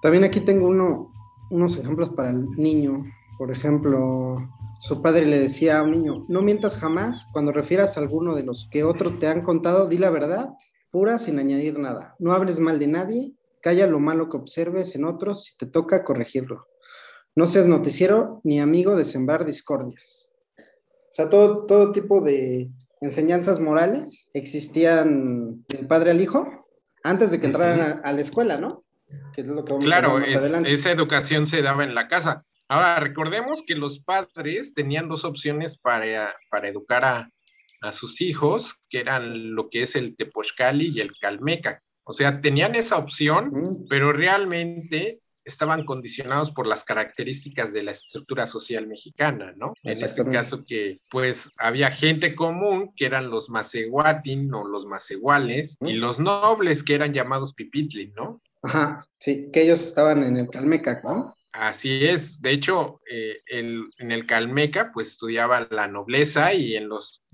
También 0.00 0.22
aquí 0.22 0.40
tengo 0.40 0.68
uno, 0.68 1.12
unos 1.50 1.76
ejemplos 1.76 2.10
para 2.10 2.30
el 2.30 2.48
niño. 2.52 3.04
Por 3.38 3.50
ejemplo, 3.50 4.36
su 4.78 5.02
padre 5.02 5.26
le 5.26 5.38
decía 5.38 5.78
a 5.78 5.82
un 5.82 5.92
niño, 5.92 6.24
no 6.28 6.42
mientas 6.42 6.76
jamás, 6.76 7.28
cuando 7.32 7.52
refieras 7.52 7.96
a 7.96 8.00
alguno 8.00 8.34
de 8.34 8.44
los 8.44 8.68
que 8.70 8.84
otro 8.84 9.18
te 9.18 9.26
han 9.26 9.42
contado, 9.42 9.88
di 9.88 9.98
la 9.98 10.10
verdad, 10.10 10.50
pura 10.90 11.18
sin 11.18 11.38
añadir 11.38 11.78
nada. 11.78 12.14
No 12.18 12.32
hables 12.32 12.60
mal 12.60 12.78
de 12.78 12.86
nadie 12.86 13.34
Calla 13.62 13.86
lo 13.86 14.00
malo 14.00 14.28
que 14.28 14.36
observes 14.36 14.96
en 14.96 15.04
otros 15.04 15.44
si 15.44 15.56
te 15.56 15.66
toca 15.66 16.02
corregirlo. 16.02 16.66
No 17.36 17.46
seas 17.46 17.66
noticiero 17.66 18.40
ni 18.42 18.60
amigo 18.60 18.96
de 18.96 19.04
sembrar 19.04 19.46
discordias. 19.46 20.34
O 20.58 21.12
sea, 21.12 21.28
todo, 21.28 21.64
todo 21.66 21.92
tipo 21.92 22.20
de 22.20 22.70
enseñanzas 23.00 23.60
morales 23.60 24.28
existían 24.34 25.64
del 25.68 25.86
padre 25.86 26.10
al 26.10 26.20
hijo 26.20 26.66
antes 27.04 27.30
de 27.30 27.40
que 27.40 27.46
entraran 27.46 28.00
a, 28.02 28.12
la 28.12 28.20
escuela, 28.20 28.58
¿no? 28.58 28.84
Que 29.32 29.42
es 29.42 29.46
lo 29.46 29.64
que 29.64 29.72
vamos 29.72 29.86
claro, 29.86 30.10
a 30.10 30.14
ver 30.14 30.22
más 30.22 30.34
adelante. 30.34 30.72
esa 30.72 30.90
educación 30.90 31.46
se 31.46 31.62
daba 31.62 31.84
en 31.84 31.94
la 31.94 32.08
casa. 32.08 32.44
Ahora, 32.72 32.98
recordemos 33.00 33.62
que 33.66 33.74
los 33.74 34.00
padres 34.00 34.72
tenían 34.72 35.06
dos 35.06 35.26
opciones 35.26 35.76
para, 35.76 36.34
para 36.48 36.68
educar 36.68 37.04
a, 37.04 37.30
a 37.82 37.92
sus 37.92 38.22
hijos, 38.22 38.82
que 38.88 39.00
eran 39.00 39.54
lo 39.54 39.68
que 39.68 39.82
es 39.82 39.94
el 39.94 40.16
tepochcali 40.16 40.88
y 40.88 41.02
el 41.02 41.12
calmeca. 41.18 41.82
O 42.04 42.14
sea, 42.14 42.40
tenían 42.40 42.74
esa 42.74 42.96
opción, 42.96 43.84
pero 43.90 44.14
realmente 44.14 45.20
estaban 45.44 45.84
condicionados 45.84 46.50
por 46.50 46.66
las 46.66 46.82
características 46.82 47.74
de 47.74 47.82
la 47.82 47.90
estructura 47.90 48.46
social 48.46 48.86
mexicana, 48.86 49.52
¿no? 49.54 49.74
En 49.82 49.92
este 49.92 50.24
caso 50.30 50.64
que 50.64 51.02
pues 51.10 51.50
había 51.58 51.90
gente 51.90 52.34
común 52.34 52.94
que 52.96 53.04
eran 53.04 53.28
los 53.28 53.50
macehuatin 53.50 54.54
o 54.54 54.66
los 54.66 54.86
macehuales 54.86 55.76
y 55.82 55.92
los 55.92 56.20
nobles 56.20 56.82
que 56.82 56.94
eran 56.94 57.12
llamados 57.12 57.52
pipitlin, 57.52 58.14
¿no? 58.14 58.40
Ajá, 58.62 59.04
sí, 59.18 59.50
que 59.52 59.60
ellos 59.60 59.84
estaban 59.84 60.22
en 60.22 60.38
el 60.38 60.48
Calmeca, 60.48 61.02
¿no? 61.04 61.36
Así 61.52 62.04
es, 62.06 62.40
de 62.40 62.50
hecho, 62.52 62.98
eh, 63.10 63.42
en 63.46 64.10
el 64.10 64.26
Calmeca 64.26 64.90
pues 64.92 65.08
estudiaba 65.08 65.66
la 65.70 65.86
nobleza 65.86 66.54
y 66.54 66.76
en 66.76 66.88
los 66.88 67.24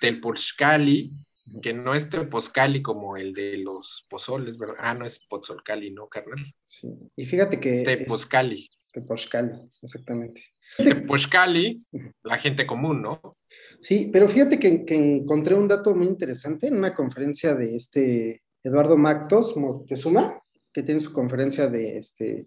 Telpurxcali 0.00 1.24
que 1.62 1.72
no 1.72 1.94
es 1.94 2.08
Tepozcali 2.08 2.82
como 2.82 3.16
el 3.16 3.32
de 3.32 3.58
los 3.58 4.06
pozoles, 4.08 4.58
¿verdad? 4.58 4.76
Ah, 4.78 4.94
no 4.94 5.06
es 5.06 5.20
Pozolcali, 5.28 5.90
¿no, 5.90 6.08
carnal? 6.08 6.38
Sí, 6.62 6.88
y 7.16 7.24
fíjate 7.24 7.60
que... 7.60 7.82
Tepozcali. 7.84 8.68
Tepozcali, 8.92 9.52
exactamente. 9.82 10.40
Tepozcali, 10.76 11.84
la 12.22 12.38
gente 12.38 12.66
común, 12.66 13.02
¿no? 13.02 13.36
Sí, 13.80 14.08
pero 14.12 14.28
fíjate 14.28 14.58
que, 14.58 14.84
encontré 14.88 15.54
un 15.54 15.68
dato 15.68 15.94
muy 15.94 16.06
interesante 16.06 16.68
en 16.68 16.76
una 16.76 16.94
conferencia 16.94 17.54
de 17.54 17.76
este 17.76 18.40
Eduardo 18.62 18.96
Mactos 18.96 19.56
Moctezuma, 19.56 20.40
que 20.72 20.82
tiene 20.82 21.00
su 21.00 21.12
conferencia 21.12 21.66
de, 21.66 21.98
este, 21.98 22.46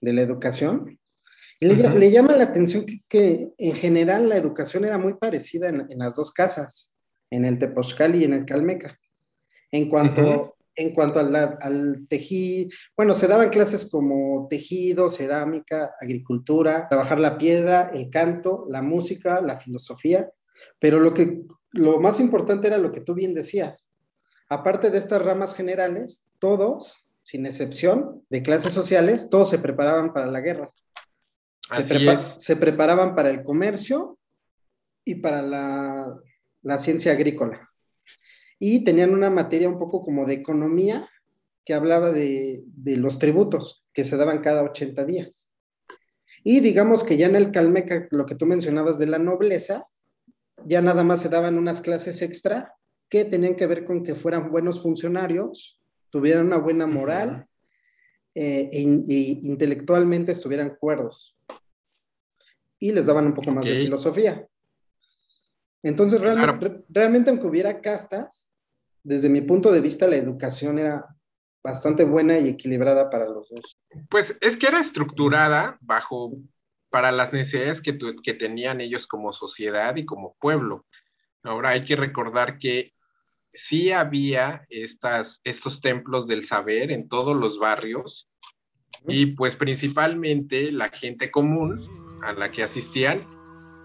de 0.00 0.12
la 0.12 0.22
educación. 0.22 0.98
Y 1.60 1.66
le, 1.66 2.10
llama 2.10 2.36
la 2.36 2.44
atención 2.44 2.86
que, 3.08 3.48
en 3.58 3.74
general 3.74 4.28
la 4.28 4.36
educación 4.36 4.84
era 4.84 4.98
muy 4.98 5.14
parecida 5.14 5.68
en 5.68 5.98
las 5.98 6.14
dos 6.14 6.32
casas 6.32 6.94
en 7.30 7.44
el 7.44 7.58
Tepozcali 7.58 8.18
y 8.18 8.24
en 8.24 8.34
el 8.34 8.44
Calmeca. 8.44 8.98
En 9.70 9.88
cuanto, 9.88 10.56
en 10.74 10.94
cuanto 10.94 11.20
al, 11.20 11.34
al 11.34 12.06
tejido, 12.08 12.70
bueno, 12.96 13.14
se 13.14 13.26
daban 13.26 13.50
clases 13.50 13.90
como 13.90 14.46
tejido, 14.48 15.10
cerámica, 15.10 15.94
agricultura, 16.00 16.88
trabajar 16.88 17.20
la 17.20 17.36
piedra, 17.36 17.90
el 17.92 18.08
canto, 18.10 18.66
la 18.70 18.82
música, 18.82 19.40
la 19.40 19.56
filosofía, 19.56 20.30
pero 20.78 21.00
lo 21.00 21.12
que 21.12 21.42
lo 21.72 22.00
más 22.00 22.18
importante 22.18 22.68
era 22.68 22.78
lo 22.78 22.92
que 22.92 23.02
tú 23.02 23.14
bien 23.14 23.34
decías. 23.34 23.90
Aparte 24.48 24.90
de 24.90 24.98
estas 24.98 25.22
ramas 25.22 25.54
generales, 25.54 26.26
todos, 26.38 26.96
sin 27.28 27.44
excepción, 27.44 28.24
de 28.30 28.42
clases 28.42 28.72
sociales, 28.72 29.28
todos 29.28 29.50
se 29.50 29.58
preparaban 29.58 30.14
para 30.14 30.28
la 30.28 30.40
guerra. 30.40 30.72
Se, 31.76 32.16
se, 32.38 32.56
preparaban 32.56 33.14
para 33.14 33.28
el 33.28 33.44
comercio 33.44 34.18
y 35.04 35.16
para 35.16 35.42
la, 35.42 36.18
la 36.62 36.78
ciencia 36.78 37.12
agrícola. 37.12 37.68
Y 38.58 38.82
tenían 38.82 39.12
una 39.12 39.28
materia 39.28 39.68
un 39.68 39.78
poco 39.78 40.02
como 40.02 40.24
de 40.24 40.32
economía 40.32 41.06
que 41.66 41.74
hablaba 41.74 42.12
de, 42.12 42.64
los 42.82 43.18
tributos 43.18 43.84
que 43.92 44.06
se 44.06 44.16
daban 44.16 44.40
cada 44.40 44.62
80 44.62 45.04
días. 45.04 45.52
Y 46.42 46.60
digamos 46.60 47.04
que 47.04 47.18
ya 47.18 47.26
en 47.26 47.36
el 47.36 47.50
Calmeca, 47.50 48.08
lo 48.10 48.24
que 48.24 48.36
tú 48.36 48.46
mencionabas 48.46 48.98
de 48.98 49.06
la 49.06 49.18
nobleza, 49.18 49.84
ya 50.64 50.80
nada 50.80 51.04
más 51.04 51.20
se 51.20 51.28
daban 51.28 51.58
unas 51.58 51.82
clases 51.82 52.22
extra 52.22 52.72
que 53.10 53.26
tenían 53.26 53.54
que 53.54 53.66
ver 53.66 53.84
con 53.84 54.02
que 54.02 54.14
fueran 54.14 54.50
buenos 54.50 54.82
funcionarios, 54.82 55.77
tuvieran 56.18 56.46
una 56.46 56.56
buena 56.56 56.84
moral 56.88 57.46
eh, 58.34 58.68
e, 58.72 58.80
intelectualmente 58.80 60.32
estuvieran 60.32 60.76
cuerdos. 60.80 61.38
Y 62.80 62.92
les 62.92 63.06
daban 63.06 63.26
un 63.26 63.34
poco 63.34 63.52
más 63.52 63.64
de 63.64 63.76
filosofía. 63.76 64.46
Entonces, 65.82 66.20
realmente, 66.20 67.30
aunque 67.30 67.46
hubiera 67.46 67.80
castas, 67.80 68.52
desde 69.04 69.28
mi 69.28 69.42
punto 69.42 69.70
de 69.70 69.80
vista, 69.80 70.08
la 70.08 70.16
educación 70.16 70.80
era 70.80 71.06
bastante 71.62 72.02
buena 72.04 72.36
y 72.38 72.48
equilibrada 72.48 73.10
para 73.10 73.26
los 73.26 73.48
dos. 73.48 73.78
Pues 74.10 74.36
es 74.40 74.56
que 74.56 74.66
era 74.66 74.80
estructurada 74.80 75.78
bajo, 75.80 76.36
para 76.90 77.12
las 77.12 77.32
necesidades 77.32 77.80
que, 77.80 77.96
que 78.24 78.34
tenían 78.34 78.80
ellos 78.80 79.06
como 79.06 79.32
sociedad 79.32 79.94
y 79.94 80.04
como 80.04 80.36
pueblo. 80.40 80.84
Ahora 81.44 81.70
hay 81.70 81.84
que 81.84 81.94
recordar 81.94 82.58
que 82.58 82.92
sí 83.52 83.92
había 83.92 84.66
estas, 84.70 85.40
estos 85.44 85.80
templos 85.80 86.26
del 86.26 86.44
saber 86.44 86.90
en 86.90 87.08
todos 87.08 87.36
los 87.36 87.58
barrios 87.58 88.30
y 89.06 89.26
pues 89.26 89.56
principalmente 89.56 90.72
la 90.72 90.88
gente 90.90 91.30
común 91.30 91.80
a 92.22 92.32
la 92.32 92.50
que 92.50 92.62
asistían 92.62 93.24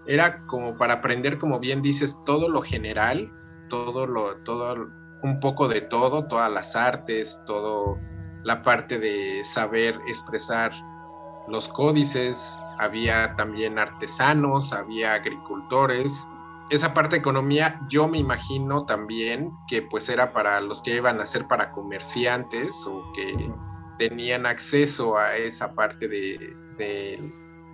era 0.06 0.44
como 0.46 0.76
para 0.76 0.94
aprender, 0.94 1.38
como 1.38 1.60
bien 1.60 1.82
dices, 1.82 2.16
todo 2.26 2.48
lo 2.48 2.62
general, 2.62 3.32
todo 3.70 4.06
lo, 4.06 4.36
todo, 4.44 4.86
un 5.22 5.40
poco 5.40 5.68
de 5.68 5.80
todo, 5.80 6.26
todas 6.26 6.52
las 6.52 6.76
artes, 6.76 7.40
todo 7.46 7.98
la 8.42 8.62
parte 8.62 8.98
de 8.98 9.42
saber 9.44 9.98
expresar 10.06 10.72
los 11.48 11.68
códices, 11.68 12.38
había 12.78 13.34
también 13.36 13.78
artesanos, 13.78 14.72
había 14.72 15.14
agricultores. 15.14 16.12
Esa 16.70 16.94
parte 16.94 17.16
de 17.16 17.20
economía 17.20 17.78
yo 17.88 18.08
me 18.08 18.18
imagino 18.18 18.86
también 18.86 19.50
que 19.68 19.82
pues 19.82 20.08
era 20.08 20.32
para 20.32 20.60
los 20.60 20.82
que 20.82 20.96
iban 20.96 21.20
a 21.20 21.26
ser 21.26 21.46
para 21.46 21.72
comerciantes 21.72 22.74
o 22.86 23.12
que 23.14 23.50
tenían 23.98 24.46
acceso 24.46 25.18
a 25.18 25.36
esa 25.36 25.74
parte 25.74 26.08
de, 26.08 26.56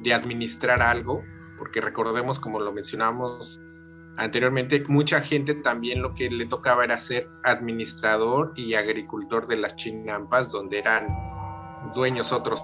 de 0.02 0.14
administrar 0.14 0.82
algo 0.82 1.22
porque 1.60 1.82
recordemos, 1.82 2.40
como 2.40 2.58
lo 2.58 2.72
mencionamos 2.72 3.60
anteriormente, 4.16 4.82
mucha 4.88 5.20
gente 5.20 5.54
también 5.54 6.00
lo 6.00 6.14
que 6.14 6.30
le 6.30 6.46
tocaba 6.46 6.84
era 6.84 6.98
ser 6.98 7.28
administrador 7.44 8.54
y 8.56 8.74
agricultor 8.74 9.46
de 9.46 9.56
las 9.56 9.76
chinampas, 9.76 10.50
donde 10.50 10.78
eran 10.78 11.06
dueños 11.94 12.32
otros, 12.32 12.62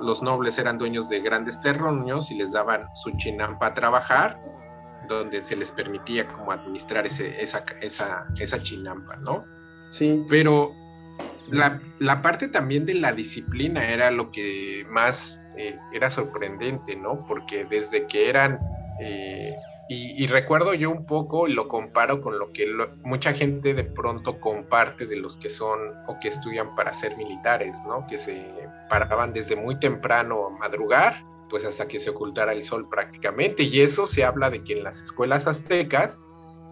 los 0.00 0.22
nobles 0.22 0.58
eran 0.58 0.78
dueños 0.78 1.10
de 1.10 1.20
grandes 1.20 1.60
terruños 1.60 2.30
y 2.30 2.36
les 2.36 2.52
daban 2.52 2.86
su 2.94 3.10
chinampa 3.18 3.66
a 3.66 3.74
trabajar, 3.74 4.38
donde 5.08 5.42
se 5.42 5.56
les 5.56 5.70
permitía 5.70 6.28
como 6.28 6.52
administrar 6.52 7.06
ese, 7.06 7.42
esa, 7.42 7.64
esa, 7.80 8.26
esa 8.38 8.62
chinampa, 8.62 9.16
¿no? 9.16 9.44
Sí. 9.88 10.24
Pero 10.28 10.72
la, 11.50 11.80
la, 11.98 12.22
parte 12.22 12.48
también 12.48 12.86
de 12.86 12.94
la 12.94 13.12
disciplina 13.12 13.88
era 13.88 14.10
lo 14.10 14.30
que 14.30 14.86
más 14.90 15.40
eh, 15.56 15.78
era 15.92 16.10
sorprendente, 16.10 16.94
¿no? 16.94 17.24
Porque 17.26 17.64
desde 17.64 18.06
que 18.06 18.28
eran 18.28 18.58
eh, 19.00 19.56
y, 19.90 20.26
recuerdo 20.26 20.74
yo 20.74 20.90
un 20.90 21.06
poco, 21.06 21.48
lo 21.48 21.66
comparo 21.66 22.20
con 22.20 22.38
lo 22.38 22.52
que 22.52 22.66
mucha 23.04 23.32
gente 23.32 23.72
de 23.72 23.84
pronto 23.84 24.38
comparte 24.38 25.06
de 25.06 25.16
los 25.16 25.38
que 25.38 25.48
son 25.48 25.78
o 26.06 26.20
que 26.20 26.28
estudian 26.28 26.74
para 26.74 26.92
ser 26.92 27.16
militares, 27.16 27.74
¿no? 27.86 28.06
Que 28.06 28.18
se 28.18 28.46
paraban 28.90 29.32
desde 29.32 29.56
muy 29.56 29.80
temprano 29.80 30.46
a 30.46 30.50
madrugar, 30.50 31.22
pues 31.50 31.64
hasta 31.64 31.88
que 31.88 32.00
se 32.00 32.10
ocultara 32.10 32.52
el 32.52 32.64
sol 32.64 32.88
prácticamente. 32.88 33.62
Y 33.62 33.80
eso 33.80 34.06
se 34.06 34.24
habla 34.24 34.50
de 34.50 34.62
que 34.62 34.74
en 34.74 34.84
las 34.84 35.00
escuelas 35.00 35.46
aztecas 35.46 36.18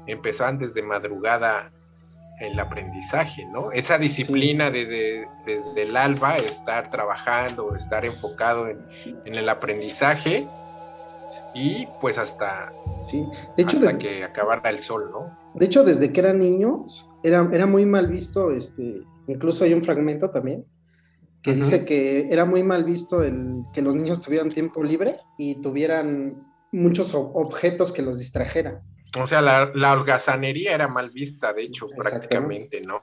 empezaban 0.07 0.59
desde 0.59 0.83
madrugada 0.83 1.73
el 2.41 2.59
aprendizaje, 2.59 3.47
¿no? 3.47 3.73
Esa 3.73 3.99
disciplina 3.99 4.71
de, 4.71 5.27
desde 5.47 5.83
el 5.83 5.97
alba, 5.97 6.37
estar 6.37 6.91
trabajando, 6.91 7.75
estar 7.75 8.05
enfocado 8.05 8.69
en, 8.69 8.85
en 9.25 9.35
el 9.35 9.49
aprendizaje 9.49 10.47
y 11.55 11.87
pues 12.01 12.19
hasta, 12.19 12.73
sí. 13.11 13.27
de 13.57 13.63
hecho, 13.63 13.79
hasta 13.79 13.99
que 13.99 14.23
acabara 14.23 14.69
el 14.71 14.81
sol, 14.81 15.11
¿no? 15.11 15.37
De 15.55 15.67
hecho, 15.67 15.83
desde 15.83 16.13
que 16.13 16.21
eran 16.21 16.39
niños, 16.39 17.09
era, 17.23 17.49
era 17.53 17.67
muy 17.67 17.87
mal 17.87 18.07
visto, 18.07 18.53
este, 18.53 19.01
incluso 19.27 19.65
hay 19.65 19.73
un 19.73 19.83
fragmento 19.83 20.31
también 20.31 20.65
que 21.47 21.55
dice 21.55 21.85
que 21.85 22.27
era 22.29 22.45
muy 22.45 22.65
mal 22.65 22.83
visto 22.83 23.23
el 23.23 23.63
que 23.73 23.81
los 23.81 23.95
niños 23.95 24.21
tuvieran 24.21 24.49
tiempo 24.49 24.83
libre 24.83 25.15
y 25.39 25.61
tuvieran 25.63 26.43
muchos 26.73 27.15
objetos 27.15 27.93
que 27.93 28.03
los 28.03 28.19
distrajeran. 28.19 28.81
O 29.17 29.29
sea, 29.29 29.41
la, 29.41 29.71
la 29.73 29.93
holgazanería 29.93 30.75
era 30.75 30.89
mal 30.89 31.11
vista, 31.11 31.53
de 31.53 31.63
hecho, 31.63 31.87
prácticamente, 31.97 32.81
¿no? 32.81 33.01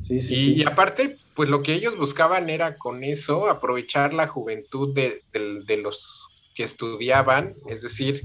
Sí, 0.00 0.20
sí, 0.20 0.34
y, 0.34 0.36
sí. 0.36 0.54
y, 0.56 0.64
aparte, 0.64 1.16
pues 1.36 1.48
lo 1.48 1.62
que 1.62 1.74
ellos 1.74 1.96
buscaban 1.96 2.50
era 2.50 2.76
con 2.76 3.04
eso 3.04 3.48
aprovechar 3.48 4.12
la 4.12 4.26
juventud 4.26 4.92
de, 4.92 5.22
de, 5.32 5.62
de 5.64 5.76
los 5.76 6.26
que 6.56 6.64
estudiaban, 6.64 7.54
es 7.68 7.82
decir, 7.82 8.22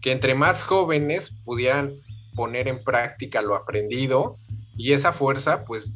que 0.00 0.12
entre 0.12 0.36
más 0.36 0.62
jóvenes 0.62 1.34
pudieran 1.44 1.96
poner 2.36 2.68
en 2.68 2.78
práctica 2.78 3.42
lo 3.42 3.56
aprendido 3.56 4.36
y 4.76 4.92
esa 4.92 5.12
fuerza, 5.12 5.64
pues, 5.64 5.92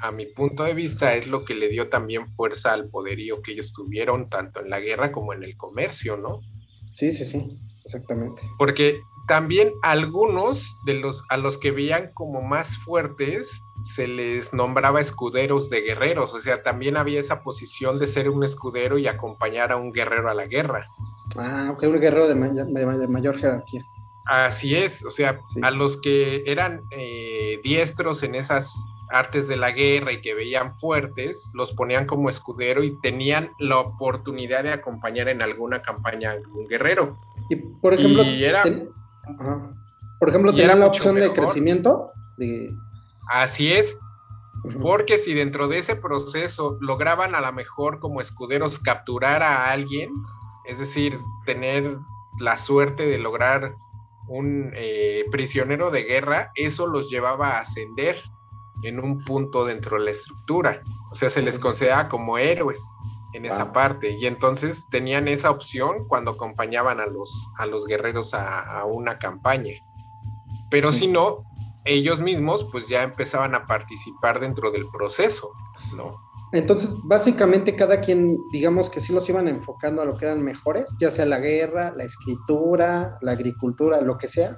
a 0.00 0.10
mi 0.10 0.26
punto 0.26 0.64
de 0.64 0.74
vista, 0.74 1.14
es 1.14 1.26
lo 1.26 1.44
que 1.44 1.54
le 1.54 1.68
dio 1.68 1.88
también 1.88 2.28
fuerza 2.34 2.72
al 2.72 2.88
poderío 2.88 3.42
que 3.42 3.52
ellos 3.52 3.72
tuvieron, 3.72 4.28
tanto 4.28 4.60
en 4.60 4.70
la 4.70 4.80
guerra 4.80 5.12
como 5.12 5.32
en 5.32 5.42
el 5.42 5.56
comercio, 5.56 6.16
¿no? 6.16 6.40
Sí, 6.90 7.12
sí, 7.12 7.24
sí, 7.24 7.58
exactamente. 7.84 8.42
Porque 8.58 9.00
también 9.26 9.72
algunos 9.82 10.76
de 10.86 10.94
los 10.94 11.24
a 11.28 11.36
los 11.36 11.58
que 11.58 11.72
veían 11.72 12.12
como 12.14 12.42
más 12.42 12.76
fuertes 12.78 13.60
se 13.84 14.06
les 14.06 14.54
nombraba 14.54 15.00
escuderos 15.00 15.68
de 15.68 15.80
guerreros, 15.80 16.32
o 16.34 16.40
sea, 16.40 16.62
también 16.62 16.96
había 16.96 17.20
esa 17.20 17.42
posición 17.42 17.98
de 17.98 18.06
ser 18.06 18.30
un 18.30 18.44
escudero 18.44 18.98
y 18.98 19.08
acompañar 19.08 19.72
a 19.72 19.76
un 19.76 19.92
guerrero 19.92 20.30
a 20.30 20.34
la 20.34 20.46
guerra. 20.46 20.86
Ah, 21.36 21.70
ok, 21.72 21.82
un 21.84 22.00
guerrero 22.00 22.28
de, 22.28 22.34
de 22.34 23.08
mayor 23.08 23.38
jerarquía. 23.38 23.84
Así 24.26 24.74
es, 24.74 25.04
o 25.04 25.10
sea, 25.10 25.38
sí. 25.52 25.60
a 25.62 25.70
los 25.70 26.00
que 26.00 26.42
eran 26.46 26.82
eh, 26.90 27.60
diestros 27.62 28.24
en 28.24 28.34
esas 28.34 28.72
artes 29.10 29.48
de 29.48 29.56
la 29.56 29.70
guerra 29.70 30.12
y 30.12 30.20
que 30.20 30.34
veían 30.34 30.76
fuertes, 30.76 31.50
los 31.54 31.72
ponían 31.72 32.06
como 32.06 32.28
escudero 32.28 32.82
y 32.82 32.98
tenían 33.00 33.50
la 33.58 33.78
oportunidad 33.78 34.64
de 34.64 34.72
acompañar 34.72 35.28
en 35.28 35.42
alguna 35.42 35.82
campaña 35.82 36.32
a 36.32 36.36
un 36.36 36.66
guerrero. 36.66 37.18
Y 37.48 37.56
por 37.56 37.94
ejemplo, 37.94 38.22
y 38.22 38.44
era, 38.44 38.62
ten, 38.62 38.88
ajá. 39.38 39.72
por 40.18 40.28
ejemplo, 40.28 40.54
tenían 40.54 40.80
la 40.80 40.86
opción 40.86 41.14
mejor. 41.14 41.30
de 41.30 41.40
crecimiento. 41.40 42.10
De... 42.36 42.70
Así 43.28 43.72
es. 43.72 43.96
Porque 44.82 45.18
si 45.18 45.34
dentro 45.34 45.68
de 45.68 45.78
ese 45.78 45.94
proceso 45.94 46.76
lograban 46.80 47.34
a 47.34 47.40
lo 47.40 47.52
mejor 47.52 48.00
como 48.00 48.20
escuderos 48.20 48.80
capturar 48.80 49.42
a 49.42 49.70
alguien, 49.70 50.10
es 50.64 50.78
decir, 50.78 51.18
tener 51.44 51.98
la 52.40 52.58
suerte 52.58 53.06
de 53.06 53.18
lograr 53.18 53.74
un 54.28 54.72
eh, 54.74 55.24
prisionero 55.30 55.90
de 55.90 56.02
guerra, 56.02 56.50
eso 56.56 56.86
los 56.88 57.08
llevaba 57.08 57.50
a 57.50 57.60
ascender 57.60 58.16
en 58.82 59.00
un 59.00 59.24
punto 59.24 59.64
dentro 59.64 59.98
de 59.98 60.04
la 60.04 60.10
estructura. 60.10 60.82
O 61.10 61.14
sea, 61.14 61.30
se 61.30 61.42
les 61.42 61.58
consideraba 61.58 62.08
como 62.08 62.38
héroes 62.38 62.80
en 63.32 63.46
esa 63.46 63.64
wow. 63.64 63.72
parte. 63.72 64.10
Y 64.10 64.26
entonces 64.26 64.86
tenían 64.90 65.28
esa 65.28 65.50
opción 65.50 66.06
cuando 66.08 66.32
acompañaban 66.32 67.00
a 67.00 67.06
los, 67.06 67.30
a 67.58 67.66
los 67.66 67.86
guerreros 67.86 68.34
a, 68.34 68.80
a 68.80 68.84
una 68.84 69.18
campaña. 69.18 69.74
Pero 70.70 70.92
sí. 70.92 71.00
si 71.00 71.06
no, 71.08 71.44
ellos 71.84 72.20
mismos 72.20 72.66
pues 72.70 72.86
ya 72.88 73.02
empezaban 73.02 73.54
a 73.54 73.66
participar 73.66 74.40
dentro 74.40 74.70
del 74.70 74.86
proceso, 74.88 75.50
¿no? 75.96 76.26
Entonces, 76.52 76.96
básicamente 77.02 77.74
cada 77.74 78.00
quien, 78.00 78.38
digamos 78.52 78.88
que 78.88 79.00
sí 79.00 79.12
los 79.12 79.28
iban 79.28 79.48
enfocando 79.48 80.00
a 80.02 80.04
lo 80.04 80.16
que 80.16 80.26
eran 80.26 80.42
mejores, 80.42 80.94
ya 80.98 81.10
sea 81.10 81.26
la 81.26 81.38
guerra, 81.38 81.92
la 81.96 82.04
escritura, 82.04 83.18
la 83.20 83.32
agricultura, 83.32 84.00
lo 84.00 84.16
que 84.16 84.28
sea. 84.28 84.56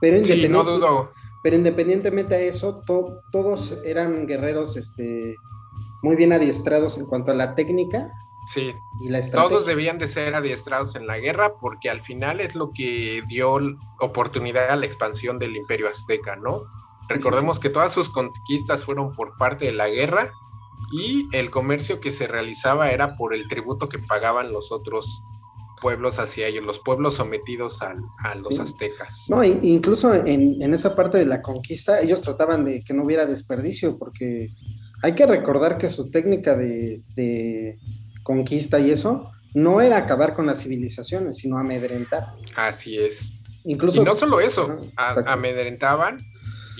Pero, 0.00 0.24
sí, 0.24 0.48
no 0.48 0.62
dudo. 0.62 1.12
Pero 1.42 1.56
independientemente 1.56 2.34
a 2.34 2.40
eso, 2.40 2.82
to 2.86 3.20
todos 3.32 3.76
eran 3.84 4.26
guerreros 4.26 4.76
este, 4.76 5.36
muy 6.02 6.16
bien 6.16 6.32
adiestrados 6.32 6.98
en 6.98 7.06
cuanto 7.06 7.30
a 7.30 7.34
la 7.34 7.54
técnica. 7.54 8.12
Sí, 8.46 8.74
y 9.00 9.08
la 9.10 9.20
todos 9.30 9.64
debían 9.64 9.98
de 9.98 10.08
ser 10.08 10.34
adiestrados 10.34 10.96
en 10.96 11.06
la 11.06 11.18
guerra 11.18 11.54
porque 11.60 11.88
al 11.88 12.02
final 12.02 12.40
es 12.40 12.54
lo 12.54 12.72
que 12.72 13.22
dio 13.28 13.58
oportunidad 14.00 14.70
a 14.70 14.76
la 14.76 14.86
expansión 14.86 15.38
del 15.38 15.56
imperio 15.56 15.88
azteca, 15.88 16.36
¿no? 16.36 16.64
Recordemos 17.08 17.56
sí, 17.56 17.62
sí. 17.62 17.68
que 17.68 17.74
todas 17.74 17.92
sus 17.92 18.08
conquistas 18.08 18.84
fueron 18.84 19.12
por 19.12 19.36
parte 19.36 19.66
de 19.66 19.72
la 19.72 19.88
guerra 19.88 20.32
y 20.90 21.28
el 21.32 21.50
comercio 21.50 22.00
que 22.00 22.10
se 22.10 22.26
realizaba 22.26 22.90
era 22.90 23.16
por 23.16 23.34
el 23.34 23.46
tributo 23.48 23.88
que 23.88 23.98
pagaban 23.98 24.52
los 24.52 24.72
otros 24.72 25.22
pueblos 25.80 26.18
hacia 26.18 26.46
ellos, 26.46 26.64
los 26.64 26.78
pueblos 26.78 27.14
sometidos 27.14 27.82
a, 27.82 27.96
a 28.24 28.34
los 28.34 28.48
sí. 28.48 28.60
aztecas. 28.60 29.24
No, 29.28 29.42
incluso 29.42 30.14
en, 30.14 30.60
en, 30.62 30.74
esa 30.74 30.94
parte 30.94 31.18
de 31.18 31.26
la 31.26 31.42
conquista 31.42 32.00
ellos 32.00 32.22
trataban 32.22 32.64
de 32.64 32.84
que 32.84 32.94
no 32.94 33.04
hubiera 33.04 33.26
desperdicio, 33.26 33.98
porque 33.98 34.50
hay 35.02 35.14
que 35.14 35.26
recordar 35.26 35.78
que 35.78 35.88
su 35.88 36.10
técnica 36.10 36.54
de, 36.56 37.02
de 37.14 37.78
conquista 38.22 38.78
y 38.78 38.90
eso 38.90 39.32
no 39.54 39.80
era 39.80 39.96
acabar 39.96 40.34
con 40.34 40.46
las 40.46 40.62
civilizaciones, 40.62 41.38
sino 41.38 41.58
amedrentar. 41.58 42.34
Así 42.54 42.98
es. 42.98 43.32
Incluso, 43.64 44.00
y 44.00 44.04
no 44.04 44.14
solo 44.14 44.40
eso, 44.40 44.78
amedrentaban 44.96 46.18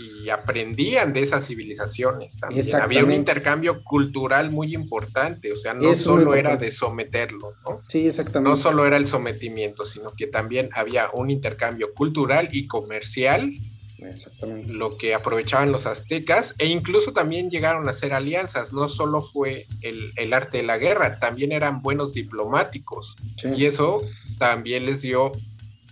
y 0.00 0.28
aprendían 0.30 1.12
de 1.12 1.20
esas 1.20 1.46
civilizaciones 1.46 2.38
también. 2.38 2.66
Había 2.76 3.04
un 3.04 3.12
intercambio 3.12 3.82
cultural 3.82 4.50
muy 4.50 4.74
importante, 4.74 5.52
o 5.52 5.56
sea, 5.56 5.74
no 5.74 5.90
Eso 5.90 6.16
solo 6.16 6.34
era 6.34 6.56
de 6.56 6.70
someterlo, 6.70 7.54
¿no? 7.64 7.82
Sí, 7.88 8.06
exactamente. 8.06 8.50
No 8.50 8.56
solo 8.56 8.86
era 8.86 8.96
el 8.96 9.06
sometimiento, 9.06 9.84
sino 9.84 10.12
que 10.12 10.26
también 10.26 10.70
había 10.74 11.10
un 11.12 11.30
intercambio 11.30 11.92
cultural 11.94 12.48
y 12.52 12.66
comercial, 12.66 13.52
Exactamente. 13.98 14.72
lo 14.72 14.96
que 14.96 15.14
aprovechaban 15.14 15.72
los 15.72 15.86
aztecas, 15.86 16.54
e 16.58 16.66
incluso 16.66 17.12
también 17.12 17.50
llegaron 17.50 17.86
a 17.86 17.90
hacer 17.90 18.14
alianzas, 18.14 18.72
no 18.72 18.88
solo 18.88 19.20
fue 19.20 19.66
el, 19.82 20.12
el 20.16 20.32
arte 20.32 20.58
de 20.58 20.62
la 20.62 20.78
guerra, 20.78 21.18
también 21.18 21.52
eran 21.52 21.82
buenos 21.82 22.14
diplomáticos, 22.14 23.16
sí. 23.36 23.48
y 23.54 23.66
eso 23.66 24.02
también 24.38 24.86
les 24.86 25.02
dio 25.02 25.32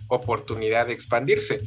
oportunidad 0.07 0.87
de 0.87 0.93
expandirse 0.93 1.61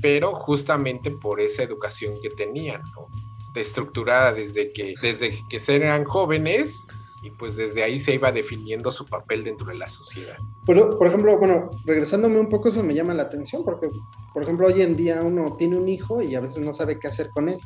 pero 0.00 0.34
justamente 0.34 1.10
por 1.10 1.40
esa 1.40 1.62
educación 1.62 2.14
que 2.20 2.30
tenían, 2.30 2.82
¿no? 2.92 3.08
Estructurada 3.54 4.32
desde 4.32 4.72
que, 4.72 4.94
desde 5.02 5.30
que 5.48 5.60
eran 5.74 6.04
jóvenes 6.04 6.86
y 7.22 7.30
pues 7.30 7.56
desde 7.56 7.82
ahí 7.82 7.98
se 7.98 8.14
iba 8.14 8.30
definiendo 8.30 8.92
su 8.92 9.04
papel 9.04 9.42
dentro 9.42 9.66
de 9.66 9.74
la 9.74 9.88
sociedad. 9.88 10.36
Pero, 10.64 10.96
por 10.96 11.08
ejemplo, 11.08 11.36
bueno, 11.38 11.70
regresándome 11.84 12.38
un 12.38 12.48
poco, 12.48 12.68
eso 12.68 12.82
me 12.84 12.94
llama 12.94 13.14
la 13.14 13.24
atención, 13.24 13.64
porque, 13.64 13.88
por 14.32 14.42
ejemplo, 14.42 14.68
hoy 14.68 14.82
en 14.82 14.94
día 14.94 15.22
uno 15.22 15.56
tiene 15.56 15.76
un 15.76 15.88
hijo 15.88 16.22
y 16.22 16.36
a 16.36 16.40
veces 16.40 16.62
no 16.62 16.72
sabe 16.72 17.00
qué 17.00 17.08
hacer 17.08 17.30
con 17.30 17.48
él, 17.48 17.58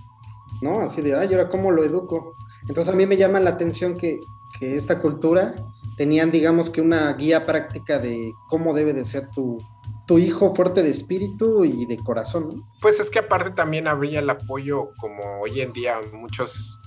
¿no? 0.63 0.81
Así 0.81 1.03
de, 1.03 1.15
ay, 1.15 1.29
ahora 1.33 1.51
cómo 1.51 1.71
lo 1.71 1.85
educo. 1.85 2.37
Entonces 2.67 2.93
a 2.93 2.97
mí 2.97 3.05
me 3.05 3.17
llama 3.17 3.41
la 3.41 3.51
atención 3.51 3.99
que, 3.99 4.21
que 4.59 4.77
esta 4.77 5.01
cultura 5.01 5.55
tenían, 5.97 6.31
digamos, 6.31 6.71
que 6.71 6.81
una 6.81 7.13
guía 7.15 7.45
práctica 7.45 7.99
de 7.99 8.33
cómo 8.49 8.73
debe 8.73 8.95
de 8.95 9.05
ser 9.05 9.29
tu, 9.31 9.59
tu 10.07 10.19
hijo 10.19 10.55
fuerte 10.55 10.83
de 10.83 10.91
espíritu 10.91 11.65
y 11.65 11.87
de 11.87 11.99
corazón, 11.99 12.49
¿no? 12.49 12.69
Pues 12.81 12.99
es 13.01 13.11
que 13.11 13.21
aparte 13.21 13.51
también 13.51 13.87
habría 13.87 14.21
el 14.21 14.31
apoyo, 14.31 14.91
como 14.99 15.41
hoy 15.41 15.61
en 15.61 15.73
día 15.73 16.01
muchos, 16.13 16.81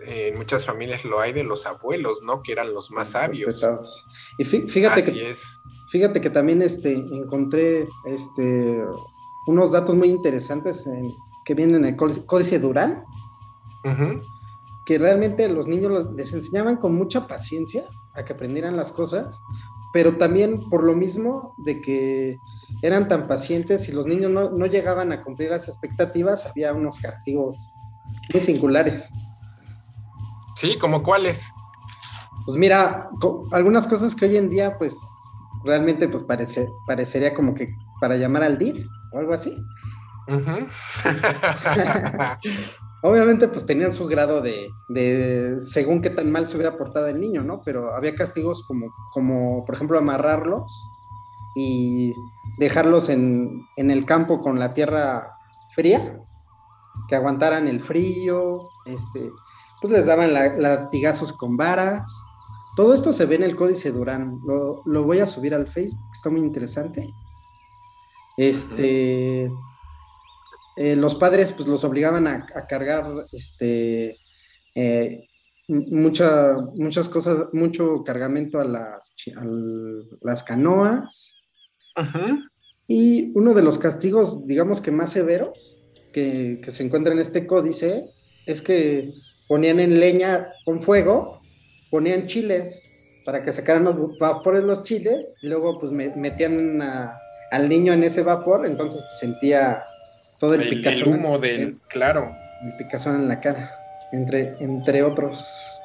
eh, 0.00 0.30
en 0.32 0.38
muchas 0.38 0.64
familias 0.64 1.04
lo 1.04 1.20
hay 1.20 1.32
de 1.32 1.44
los 1.44 1.66
abuelos, 1.66 2.22
¿no? 2.22 2.42
Que 2.42 2.52
eran 2.52 2.72
los 2.72 2.90
más 2.90 3.10
sabios. 3.10 3.60
Respetados. 3.60 4.06
Y 4.38 4.44
fíjate 4.44 5.02
Así 5.02 5.12
que, 5.12 5.30
es. 5.30 5.42
fíjate 5.90 6.20
que 6.20 6.30
también 6.30 6.62
este, 6.62 6.92
encontré 6.92 7.86
este, 8.06 8.82
unos 9.46 9.72
datos 9.72 9.94
muy 9.94 10.08
interesantes 10.08 10.84
que 11.44 11.54
vienen 11.54 11.84
en 11.84 11.84
el 11.84 11.96
Códice 11.96 12.58
Durán, 12.58 13.04
que 14.86 14.98
realmente 14.98 15.48
los 15.48 15.66
niños 15.66 16.12
les 16.14 16.32
enseñaban 16.32 16.76
con 16.76 16.94
mucha 16.94 17.26
paciencia 17.26 17.84
a 18.14 18.24
que 18.24 18.32
aprendieran 18.32 18.76
las 18.76 18.92
cosas, 18.92 19.42
pero 19.92 20.16
también 20.16 20.58
por 20.70 20.84
lo 20.84 20.94
mismo 20.94 21.54
de 21.58 21.80
que 21.80 22.38
eran 22.82 23.08
tan 23.08 23.28
pacientes 23.28 23.88
y 23.88 23.92
los 23.92 24.06
niños 24.06 24.30
no, 24.30 24.50
no 24.50 24.66
llegaban 24.66 25.12
a 25.12 25.22
cumplir 25.22 25.50
las 25.50 25.68
expectativas, 25.68 26.46
había 26.46 26.72
unos 26.72 26.96
castigos 26.96 27.70
muy 28.32 28.40
singulares. 28.40 29.10
Sí, 30.56 30.78
¿como 30.78 31.02
cuáles? 31.02 31.44
Pues 32.46 32.56
mira, 32.56 33.08
algunas 33.52 33.86
cosas 33.86 34.14
que 34.14 34.26
hoy 34.26 34.36
en 34.36 34.50
día, 34.50 34.76
pues 34.78 34.98
realmente, 35.64 36.08
pues 36.08 36.22
parece, 36.22 36.68
parecería 36.86 37.34
como 37.34 37.54
que 37.54 37.74
para 38.00 38.16
llamar 38.16 38.42
al 38.42 38.58
DIF 38.58 38.84
o 39.12 39.18
algo 39.18 39.34
así. 39.34 39.54
Obviamente, 43.04 43.48
pues 43.48 43.66
tenían 43.66 43.92
su 43.92 44.06
grado 44.06 44.40
de, 44.40 44.68
de, 44.88 45.60
según 45.60 46.00
qué 46.00 46.10
tan 46.10 46.30
mal 46.30 46.46
se 46.46 46.56
hubiera 46.56 46.78
portado 46.78 47.08
el 47.08 47.20
niño, 47.20 47.42
¿no? 47.42 47.60
Pero 47.64 47.94
había 47.94 48.14
castigos 48.14 48.62
como, 48.62 48.94
como 49.12 49.64
por 49.64 49.74
ejemplo, 49.74 49.98
amarrarlos 49.98 50.86
y 51.56 52.14
dejarlos 52.58 53.08
en, 53.08 53.66
en 53.76 53.90
el 53.90 54.06
campo 54.06 54.40
con 54.40 54.60
la 54.60 54.72
tierra 54.72 55.36
fría, 55.74 56.20
que 57.08 57.16
aguantaran 57.16 57.66
el 57.66 57.80
frío, 57.80 58.68
este, 58.86 59.32
pues 59.80 59.92
les 59.92 60.06
daban 60.06 60.32
latigazos 60.32 61.32
con 61.32 61.56
varas. 61.56 62.08
Todo 62.76 62.94
esto 62.94 63.12
se 63.12 63.26
ve 63.26 63.34
en 63.34 63.42
el 63.42 63.56
Códice 63.56 63.90
Durán. 63.90 64.40
Lo, 64.46 64.82
lo 64.86 65.02
voy 65.02 65.18
a 65.18 65.26
subir 65.26 65.54
al 65.54 65.66
Facebook, 65.66 65.98
está 66.14 66.30
muy 66.30 66.40
interesante. 66.40 67.12
Este. 68.36 69.50
Eh, 70.76 70.96
los 70.96 71.14
padres 71.14 71.52
pues 71.52 71.68
los 71.68 71.84
obligaban 71.84 72.26
a, 72.26 72.46
cargar 72.68 73.04
este, 73.32 74.16
eh, 74.74 75.28
muchas 75.68 77.08
cosas, 77.08 77.48
mucho 77.52 78.02
cargamento 78.04 78.60
a 78.60 78.64
las, 78.64 79.14
las 80.20 80.42
canoas. 80.44 81.34
Y 82.86 83.32
uno 83.34 83.54
de 83.54 83.62
los 83.62 83.78
castigos, 83.78 84.46
digamos 84.46 84.80
que 84.80 84.90
más 84.90 85.12
severos 85.12 85.78
que, 86.12 86.60
que, 86.62 86.70
se 86.70 86.84
encuentra 86.84 87.12
en 87.12 87.18
este 87.18 87.46
códice 87.46 88.10
es 88.46 88.60
que 88.60 89.12
ponían 89.48 89.80
en 89.80 90.00
leña 90.00 90.48
con 90.64 90.80
fuego, 90.80 91.40
ponían 91.90 92.26
chiles 92.26 92.88
para 93.24 93.44
que 93.44 93.52
sacaran 93.52 93.84
los 93.84 94.18
vapores 94.18 94.64
los 94.64 94.84
chiles, 94.84 95.34
y 95.42 95.48
luego 95.48 95.78
pues 95.78 95.92
metían 95.92 96.82
al 96.82 97.68
niño 97.68 97.92
en 97.92 98.04
ese 98.04 98.22
vapor, 98.22 98.66
entonces 98.66 99.02
pues, 99.02 99.18
sentía 99.18 99.82
todo 100.42 100.54
el, 100.54 100.68
picazón. 100.68 101.08
El 101.08 101.20
humo 101.20 101.38
del, 101.38 101.78
claro. 101.86 102.34
El 102.64 102.76
picazón 102.76 103.14
en 103.14 103.28
la 103.28 103.40
cara, 103.40 103.78
entre, 104.10 104.56
entre 104.58 105.04
otros. 105.04 105.80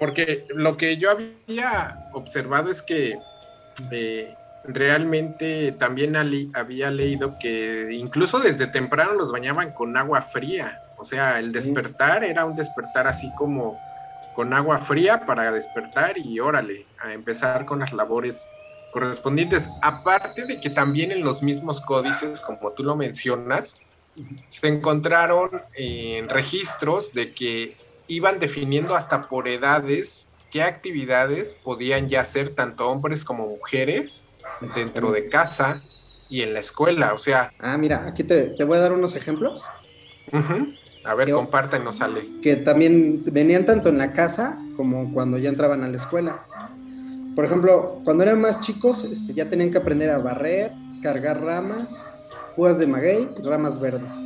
Porque 0.00 0.46
lo 0.54 0.78
que 0.78 0.96
yo 0.96 1.10
había 1.10 2.08
observado 2.14 2.70
es 2.70 2.80
que 2.80 3.18
eh, 3.90 4.34
realmente 4.64 5.72
también 5.72 6.16
había 6.16 6.90
leído 6.90 7.38
que 7.38 7.88
incluso 7.92 8.40
desde 8.40 8.68
temprano 8.68 9.12
los 9.12 9.30
bañaban 9.30 9.72
con 9.72 9.94
agua 9.98 10.22
fría. 10.22 10.80
O 10.96 11.04
sea, 11.04 11.38
el 11.38 11.52
despertar 11.52 12.24
era 12.24 12.46
un 12.46 12.56
despertar 12.56 13.06
así 13.06 13.30
como 13.36 13.78
con 14.34 14.54
agua 14.54 14.78
fría 14.78 15.26
para 15.26 15.52
despertar 15.52 16.16
y 16.16 16.40
órale, 16.40 16.86
a 17.02 17.12
empezar 17.12 17.66
con 17.66 17.80
las 17.80 17.92
labores 17.92 18.48
correspondientes. 18.94 19.68
Aparte 19.82 20.46
de 20.46 20.60
que 20.60 20.70
también 20.70 21.10
en 21.10 21.22
los 21.24 21.42
mismos 21.42 21.80
códices, 21.80 22.40
como 22.40 22.70
tú 22.70 22.84
lo 22.84 22.94
mencionas, 22.94 23.76
se 24.48 24.68
encontraron 24.68 25.50
en 25.74 26.28
registros 26.28 27.12
de 27.12 27.32
que 27.32 27.76
iban 28.06 28.38
definiendo 28.38 28.94
hasta 28.94 29.22
por 29.22 29.48
edades 29.48 30.28
qué 30.52 30.62
actividades 30.62 31.54
podían 31.64 32.08
ya 32.08 32.20
hacer 32.20 32.54
tanto 32.54 32.88
hombres 32.88 33.24
como 33.24 33.48
mujeres 33.48 34.22
dentro 34.76 35.10
de 35.10 35.28
casa 35.28 35.80
y 36.30 36.42
en 36.42 36.54
la 36.54 36.60
escuela. 36.60 37.14
O 37.14 37.18
sea. 37.18 37.50
Ah, 37.58 37.76
mira, 37.76 38.06
aquí 38.06 38.22
te, 38.22 38.54
voy 38.64 38.78
a 38.78 38.80
dar 38.80 38.92
unos 38.92 39.16
ejemplos. 39.16 39.64
A 41.04 41.14
ver, 41.16 41.32
compártenos, 41.32 42.00
Ale. 42.00 42.28
Que 42.40 42.54
también 42.54 43.24
venían 43.24 43.64
tanto 43.64 43.88
en 43.88 43.98
la 43.98 44.12
casa 44.12 44.62
como 44.76 45.12
cuando 45.12 45.36
ya 45.36 45.48
entraban 45.48 45.82
a 45.82 45.88
la 45.88 45.96
escuela. 45.96 46.44
Por 47.34 47.44
ejemplo, 47.44 48.00
cuando 48.04 48.22
eran 48.22 48.40
más 48.40 48.60
chicos, 48.60 49.04
este, 49.04 49.34
ya 49.34 49.48
tenían 49.48 49.70
que 49.70 49.78
aprender 49.78 50.10
a 50.10 50.18
barrer, 50.18 50.72
cargar 51.02 51.42
ramas, 51.42 52.06
púas 52.54 52.78
de 52.78 52.86
maguey, 52.86 53.28
ramas 53.42 53.80
verdes. 53.80 54.16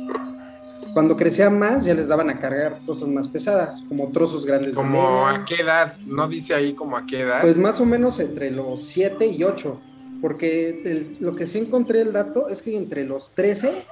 Cuando 0.93 1.15
crecían 1.15 1.57
más, 1.57 1.85
ya 1.85 1.93
les 1.93 2.07
daban 2.07 2.29
a 2.29 2.39
cargar 2.39 2.79
cosas 2.85 3.07
más 3.07 3.27
pesadas, 3.27 3.83
como 3.87 4.07
trozos 4.11 4.45
grandes 4.45 4.73
¿Como 4.73 5.27
a 5.27 5.45
qué 5.45 5.55
edad? 5.61 5.93
¿No 6.05 6.27
dice 6.27 6.53
ahí 6.53 6.73
como 6.73 6.97
a 6.97 7.05
qué 7.05 7.21
edad? 7.21 7.41
Pues 7.41 7.57
más 7.57 7.79
o 7.79 7.85
menos 7.85 8.19
entre 8.19 8.51
los 8.51 8.83
7 8.83 9.27
y 9.27 9.43
8, 9.43 9.79
porque 10.21 11.15
lo 11.19 11.35
que 11.35 11.47
sí 11.47 11.59
encontré 11.59 12.01
el 12.01 12.13
dato 12.13 12.49
es 12.49 12.61
que 12.61 12.75
entre 12.75 13.05
los 13.05 13.31
13 13.31 13.83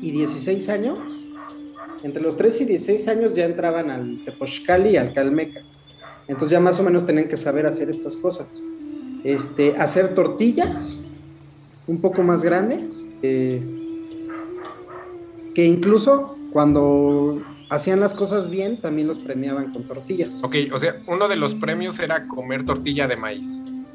y 0.00 0.10
16 0.10 0.68
años, 0.70 0.98
entre 2.02 2.22
los 2.22 2.36
13 2.36 2.64
y 2.64 2.66
16 2.66 3.08
años 3.08 3.34
ya 3.34 3.44
entraban 3.44 3.90
al 3.90 4.18
Tepochcali 4.24 4.90
y 4.90 4.96
al 4.96 5.12
Calmeca. 5.12 5.60
Entonces 6.30 6.50
ya 6.50 6.60
más 6.60 6.78
o 6.78 6.84
menos 6.84 7.04
tenían 7.04 7.28
que 7.28 7.36
saber 7.36 7.66
hacer 7.66 7.90
estas 7.90 8.16
cosas. 8.16 8.46
Este, 9.24 9.76
hacer 9.76 10.14
tortillas 10.14 11.00
un 11.88 12.00
poco 12.00 12.22
más 12.22 12.44
grandes, 12.44 13.04
eh, 13.20 13.60
que 15.52 15.64
incluso 15.64 16.36
cuando 16.52 17.42
hacían 17.68 17.98
las 17.98 18.14
cosas 18.14 18.48
bien, 18.48 18.80
también 18.80 19.08
los 19.08 19.18
premiaban 19.18 19.72
con 19.72 19.82
tortillas. 19.82 20.30
Ok, 20.42 20.54
o 20.72 20.78
sea, 20.78 20.94
uno 21.08 21.26
de 21.26 21.34
los 21.34 21.54
premios 21.56 21.98
era 21.98 22.28
comer 22.28 22.64
tortilla 22.64 23.08
de 23.08 23.16
maíz. 23.16 23.48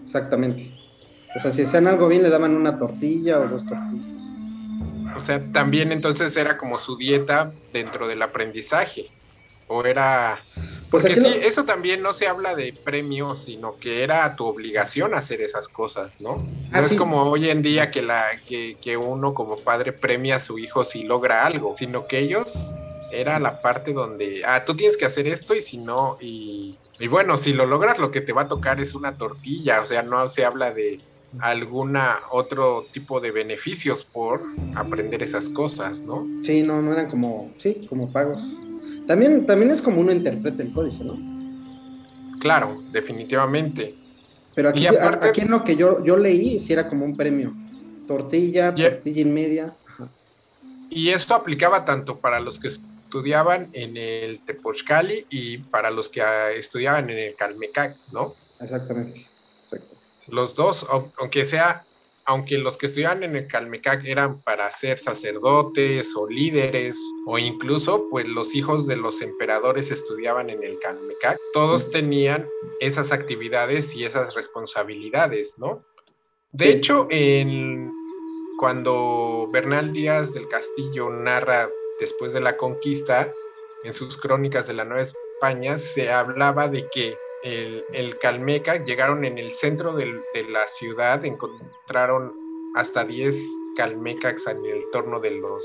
Exactamente. 0.05 0.69
O 1.37 1.39
sea, 1.39 1.53
si 1.53 1.61
hacían 1.61 1.87
algo 1.87 2.09
bien, 2.09 2.21
le 2.21 2.29
daban 2.29 2.53
una 2.53 2.77
tortilla 2.77 3.39
o 3.39 3.47
dos 3.47 3.65
tortillas. 3.65 4.27
O 5.17 5.23
sea, 5.25 5.41
también 5.53 5.93
entonces 5.93 6.35
era 6.35 6.57
como 6.57 6.77
su 6.77 6.97
dieta 6.97 7.53
dentro 7.71 8.09
del 8.09 8.21
aprendizaje. 8.21 9.05
O 9.67 9.85
era 9.85 10.37
pues 10.89 11.03
Porque 11.03 11.19
sí, 11.19 11.39
eso 11.41 11.65
también 11.65 12.03
no 12.03 12.13
se 12.13 12.27
habla 12.27 12.55
de 12.55 12.73
premios, 12.83 13.43
sino 13.45 13.77
que 13.79 14.03
era 14.03 14.35
tu 14.35 14.45
obligación 14.45 15.13
hacer 15.13 15.41
esas 15.41 15.67
cosas, 15.67 16.21
¿no? 16.21 16.35
No 16.35 16.47
ah, 16.71 16.79
es 16.79 16.93
como 16.95 17.23
hoy 17.23 17.49
en 17.49 17.61
día 17.61 17.91
que, 17.91 18.01
la, 18.01 18.27
que, 18.47 18.77
que 18.81 18.97
uno 18.97 19.33
como 19.33 19.55
padre 19.55 19.93
premia 19.93 20.37
a 20.37 20.39
su 20.39 20.59
hijo 20.59 20.85
si 20.85 21.03
logra 21.03 21.45
algo, 21.45 21.75
sino 21.77 22.07
que 22.07 22.19
ellos 22.19 22.73
era 23.11 23.39
la 23.39 23.61
parte 23.61 23.93
donde, 23.93 24.43
ah, 24.45 24.63
tú 24.65 24.75
tienes 24.75 24.97
que 24.97 25.05
hacer 25.05 25.27
esto 25.27 25.55
y 25.55 25.61
si 25.61 25.77
no, 25.77 26.17
y, 26.19 26.77
y 26.99 27.07
bueno, 27.07 27.37
si 27.37 27.53
lo 27.53 27.65
logras, 27.65 27.97
lo 27.97 28.11
que 28.11 28.21
te 28.21 28.33
va 28.33 28.43
a 28.43 28.47
tocar 28.47 28.79
es 28.79 28.93
una 28.93 29.17
tortilla, 29.17 29.81
o 29.81 29.87
sea, 29.87 30.01
no 30.01 30.27
se 30.29 30.45
habla 30.45 30.71
de 30.71 30.97
alguna 31.39 32.19
otro 32.31 32.85
tipo 32.91 33.19
de 33.19 33.31
beneficios 33.31 34.05
por 34.05 34.41
aprender 34.75 35.23
esas 35.23 35.49
cosas, 35.49 36.01
¿no? 36.01 36.25
Sí, 36.41 36.63
no, 36.63 36.81
no 36.81 36.93
eran 36.93 37.09
como, 37.09 37.51
sí, 37.57 37.79
como 37.89 38.11
pagos. 38.11 38.55
También, 39.07 39.45
también 39.45 39.71
es 39.71 39.81
como 39.81 40.01
uno 40.01 40.11
interpreta 40.11 40.63
el 40.63 40.73
códice, 40.73 41.03
¿no? 41.03 41.17
Claro, 42.39 42.81
definitivamente. 42.91 43.95
Pero 44.55 44.69
aquí, 44.69 44.87
aquí 44.87 45.41
en 45.41 45.51
lo 45.51 45.63
que 45.63 45.75
yo, 45.75 46.03
yo 46.03 46.15
leí, 46.15 46.59
sí 46.59 46.73
era 46.73 46.87
como 46.87 47.05
un 47.05 47.15
premio. 47.15 47.53
Tortilla, 48.07 48.73
tortilla 48.73 49.21
y 49.21 49.25
media. 49.25 49.75
Y 50.89 51.09
esto 51.09 51.33
aplicaba 51.33 51.83
tanto 51.83 52.17
para 52.17 52.39
los 52.39 52.59
que 52.59 52.67
estudiaban 52.67 53.69
en 53.73 53.97
el 53.97 54.39
Tepochcali 54.45 55.25
y 55.29 55.57
para 55.57 55.89
los 55.91 56.09
que 56.09 56.21
ah, 56.21 56.51
estudiaban 56.51 57.09
en 57.09 57.17
el 57.17 57.35
Calmecac, 57.35 57.97
¿no? 58.11 58.35
Exactamente. 58.59 59.27
Los 60.27 60.55
dos, 60.55 60.87
aunque 61.17 61.45
sea 61.45 61.83
aunque 62.25 62.57
los 62.57 62.77
que 62.77 62.87
estudiaban 62.87 63.23
en 63.23 63.35
el 63.35 63.47
Calmecac 63.47 64.03
eran 64.05 64.41
para 64.41 64.71
ser 64.71 64.97
sacerdotes 64.97 66.15
o 66.15 66.27
líderes 66.27 66.97
o 67.27 67.37
incluso 67.37 68.09
pues 68.09 68.25
los 68.25 68.55
hijos 68.55 68.87
de 68.87 68.95
los 68.95 69.21
emperadores 69.21 69.91
estudiaban 69.91 70.49
en 70.49 70.63
el 70.63 70.79
Calmecac, 70.79 71.37
todos 71.53 71.91
tenían 71.91 72.47
esas 72.79 73.11
actividades 73.11 73.95
y 73.95 74.05
esas 74.05 74.33
responsabilidades, 74.33 75.57
¿no? 75.59 75.79
De 76.51 76.69
hecho, 76.69 77.07
en, 77.09 77.91
cuando 78.57 79.49
Bernal 79.51 79.91
Díaz 79.93 80.33
del 80.33 80.47
Castillo 80.47 81.09
narra 81.09 81.69
después 81.99 82.33
de 82.33 82.41
la 82.41 82.57
conquista, 82.57 83.29
en 83.83 83.93
sus 83.93 84.17
crónicas 84.17 84.65
de 84.65 84.73
la 84.73 84.85
Nueva 84.85 85.03
España, 85.03 85.77
se 85.77 86.11
hablaba 86.11 86.67
de 86.67 86.87
que 86.91 87.17
el, 87.45 88.17
Calmeca, 88.19 88.83
llegaron 88.83 89.23
en 89.23 89.37
el 89.37 89.51
centro 89.51 89.93
de 89.93 90.43
la 90.49 90.67
ciudad, 90.67 91.23
encontraron 91.23 92.33
hasta 92.75 93.05
10 93.05 93.37
Calmecas 93.77 94.47
en 94.47 94.65
el 94.65 94.83
torno 94.91 95.19
de 95.19 95.31
los, 95.31 95.63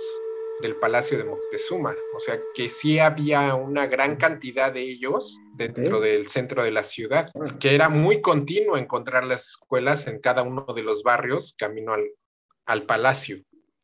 del 0.60 0.76
Palacio 0.76 1.16
de 1.16 1.24
Moctezuma. 1.24 1.94
O 2.14 2.20
sea 2.20 2.38
que 2.54 2.68
sí 2.68 2.98
había 2.98 3.54
una 3.54 3.86
gran 3.86 4.16
cantidad 4.16 4.72
de 4.72 4.82
ellos 4.82 5.38
dentro 5.54 6.00
del 6.00 6.28
centro 6.28 6.62
de 6.62 6.70
la 6.70 6.82
ciudad, 6.82 7.30
que 7.58 7.74
era 7.74 7.88
muy 7.88 8.20
continuo 8.20 8.76
encontrar 8.76 9.24
las 9.24 9.48
escuelas 9.48 10.06
en 10.06 10.20
cada 10.20 10.42
uno 10.42 10.66
de 10.74 10.82
los 10.82 11.02
barrios 11.02 11.54
camino 11.56 11.94
al, 11.94 12.04
al 12.66 12.82
palacio. 12.84 13.42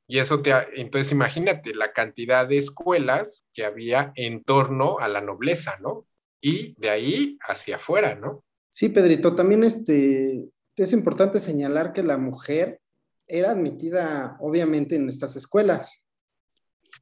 Y 0.09 0.18
eso 0.18 0.42
te, 0.42 0.52
entonces 0.74 1.12
imagínate 1.12 1.74
la 1.74 1.92
cantidad 1.92 2.46
de 2.46 2.59
escuelas 2.59 3.46
que 3.54 3.64
había 3.64 4.12
en 4.16 4.44
torno 4.44 4.98
a 4.98 5.09
la 5.09 5.20
nobleza, 5.20 5.78
¿no? 5.80 6.06
Y 6.40 6.75
de 6.81 6.90
ahí 6.90 7.38
hacia 7.49 7.77
afuera, 7.77 8.14
¿no? 8.14 8.44
Sí, 8.68 8.88
Pedrito, 8.90 9.35
también 9.35 9.64
este, 9.64 10.51
es 10.77 10.92
importante 10.92 11.40
señalar 11.40 11.92
que 11.92 12.03
la 12.03 12.18
mujer 12.18 12.81
era 13.27 13.53
admitida 13.53 14.37
obviamente 14.40 14.96
en 14.96 15.09
estas 15.09 15.35
escuelas. 15.37 16.05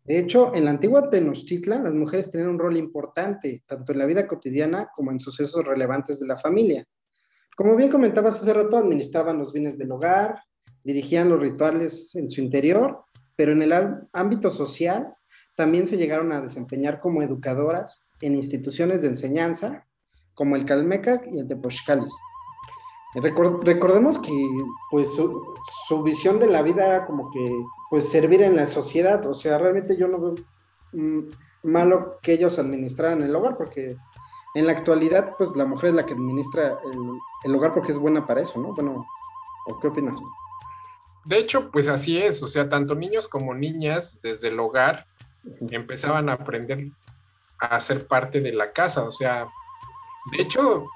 De 0.05 0.19
hecho, 0.19 0.55
en 0.55 0.67
la 0.67 0.71
antigua 0.71 1.11
Tenochtitlan, 1.11 1.85
las 1.85 1.95
mujeres 1.95 2.31
tenían 2.31 2.51
un 2.51 2.59
rol 2.59 2.77
importante, 2.77 3.65
tanto 3.67 3.93
en 3.93 3.99
la 3.99 4.07
vida 4.07 4.27
cotidiana 4.27 4.91
como 4.95 5.11
en 5.11 5.19
sucesos 5.19 5.65
relevantes 5.65 6.21
de 6.21 6.27
la 6.27 6.37
familia. 6.37 6.85
Como 7.57 7.77
bien 7.77 7.91
comentabas 7.91 8.41
hace 8.41 8.53
rato, 8.53 8.77
administraban 8.77 9.39
los 9.39 9.53
bienes 9.53 9.79
del 9.79 9.93
hogar, 9.93 10.43
dirigían 10.83 11.29
los 11.29 11.41
rituales 11.41 12.15
en 12.17 12.29
su 12.29 12.41
interior, 12.41 13.05
pero 13.37 13.53
en 13.53 13.63
el 13.63 13.73
ámbito 14.13 14.51
social 14.51 15.15
también 15.55 15.87
se 15.87 15.97
llegaron 15.97 16.33
a 16.33 16.41
desempeñar 16.41 17.01
como 17.01 17.23
educadoras 17.23 18.04
en 18.21 18.35
instituciones 18.35 19.03
de 19.03 19.09
enseñanza 19.09 19.87
como 20.35 20.57
el 20.57 20.65
Calmecac 20.65 21.27
y 21.31 21.39
el 21.39 21.49
Tepochcali. 21.49 22.07
recordemos 23.15 24.19
que 24.19 24.49
pues 24.91 25.15
su, 25.15 26.03
visión 26.03 26.41
de 26.41 26.49
la 26.49 26.63
vida 26.63 26.87
era 26.87 27.07
como 27.07 27.31
que 27.31 27.53
pues 27.91 28.09
servir 28.09 28.43
en 28.43 28.57
la 28.57 28.67
sociedad, 28.67 29.25
o 29.27 29.35
sea, 29.35 29.59
realmente 29.59 29.97
yo 29.97 30.09
no 30.09 30.21
veo 30.21 30.35
mm, 30.93 31.31
malo 31.63 32.19
que 32.23 32.33
ellos 32.33 32.59
administraran 32.59 33.23
el 33.23 33.35
hogar 33.35 33.57
porque 33.57 33.97
en 34.55 34.67
la 34.67 34.73
actualidad 34.73 35.35
pues 35.39 35.57
la 35.57 35.65
mujer 35.65 35.91
es 35.91 35.97
la 35.97 36.07
que 36.07 36.15
administra 36.15 36.79
el, 36.85 36.99
el 37.45 37.55
hogar 37.55 37.73
porque 37.73 37.93
es 37.93 37.99
buena 37.99 38.27
para 38.27 38.43
eso, 38.43 38.61
¿no? 38.61 38.75
Bueno, 38.75 39.07
¿o 39.67 39.79
qué 39.79 39.89
opinas? 39.89 40.21
De 41.25 41.39
hecho, 41.39 41.71
pues 41.71 41.89
así 41.89 42.19
es, 42.19 42.43
o 42.43 42.49
sea, 42.49 42.69
tanto 42.69 42.95
niños 42.95 43.29
como 43.29 43.55
niñas 43.55 44.19
desde 44.23 44.49
el 44.49 44.61
hogar 44.61 45.07
empezaban 45.71 46.29
a 46.29 46.35
aprender 46.35 46.91
a 47.59 47.81
ser 47.81 48.07
parte 48.07 48.41
de 48.41 48.53
la 48.53 48.73
casa, 48.73 49.03
o 49.05 49.13
sea, 49.13 49.49
de 50.33 50.43
hecho, 50.43 50.87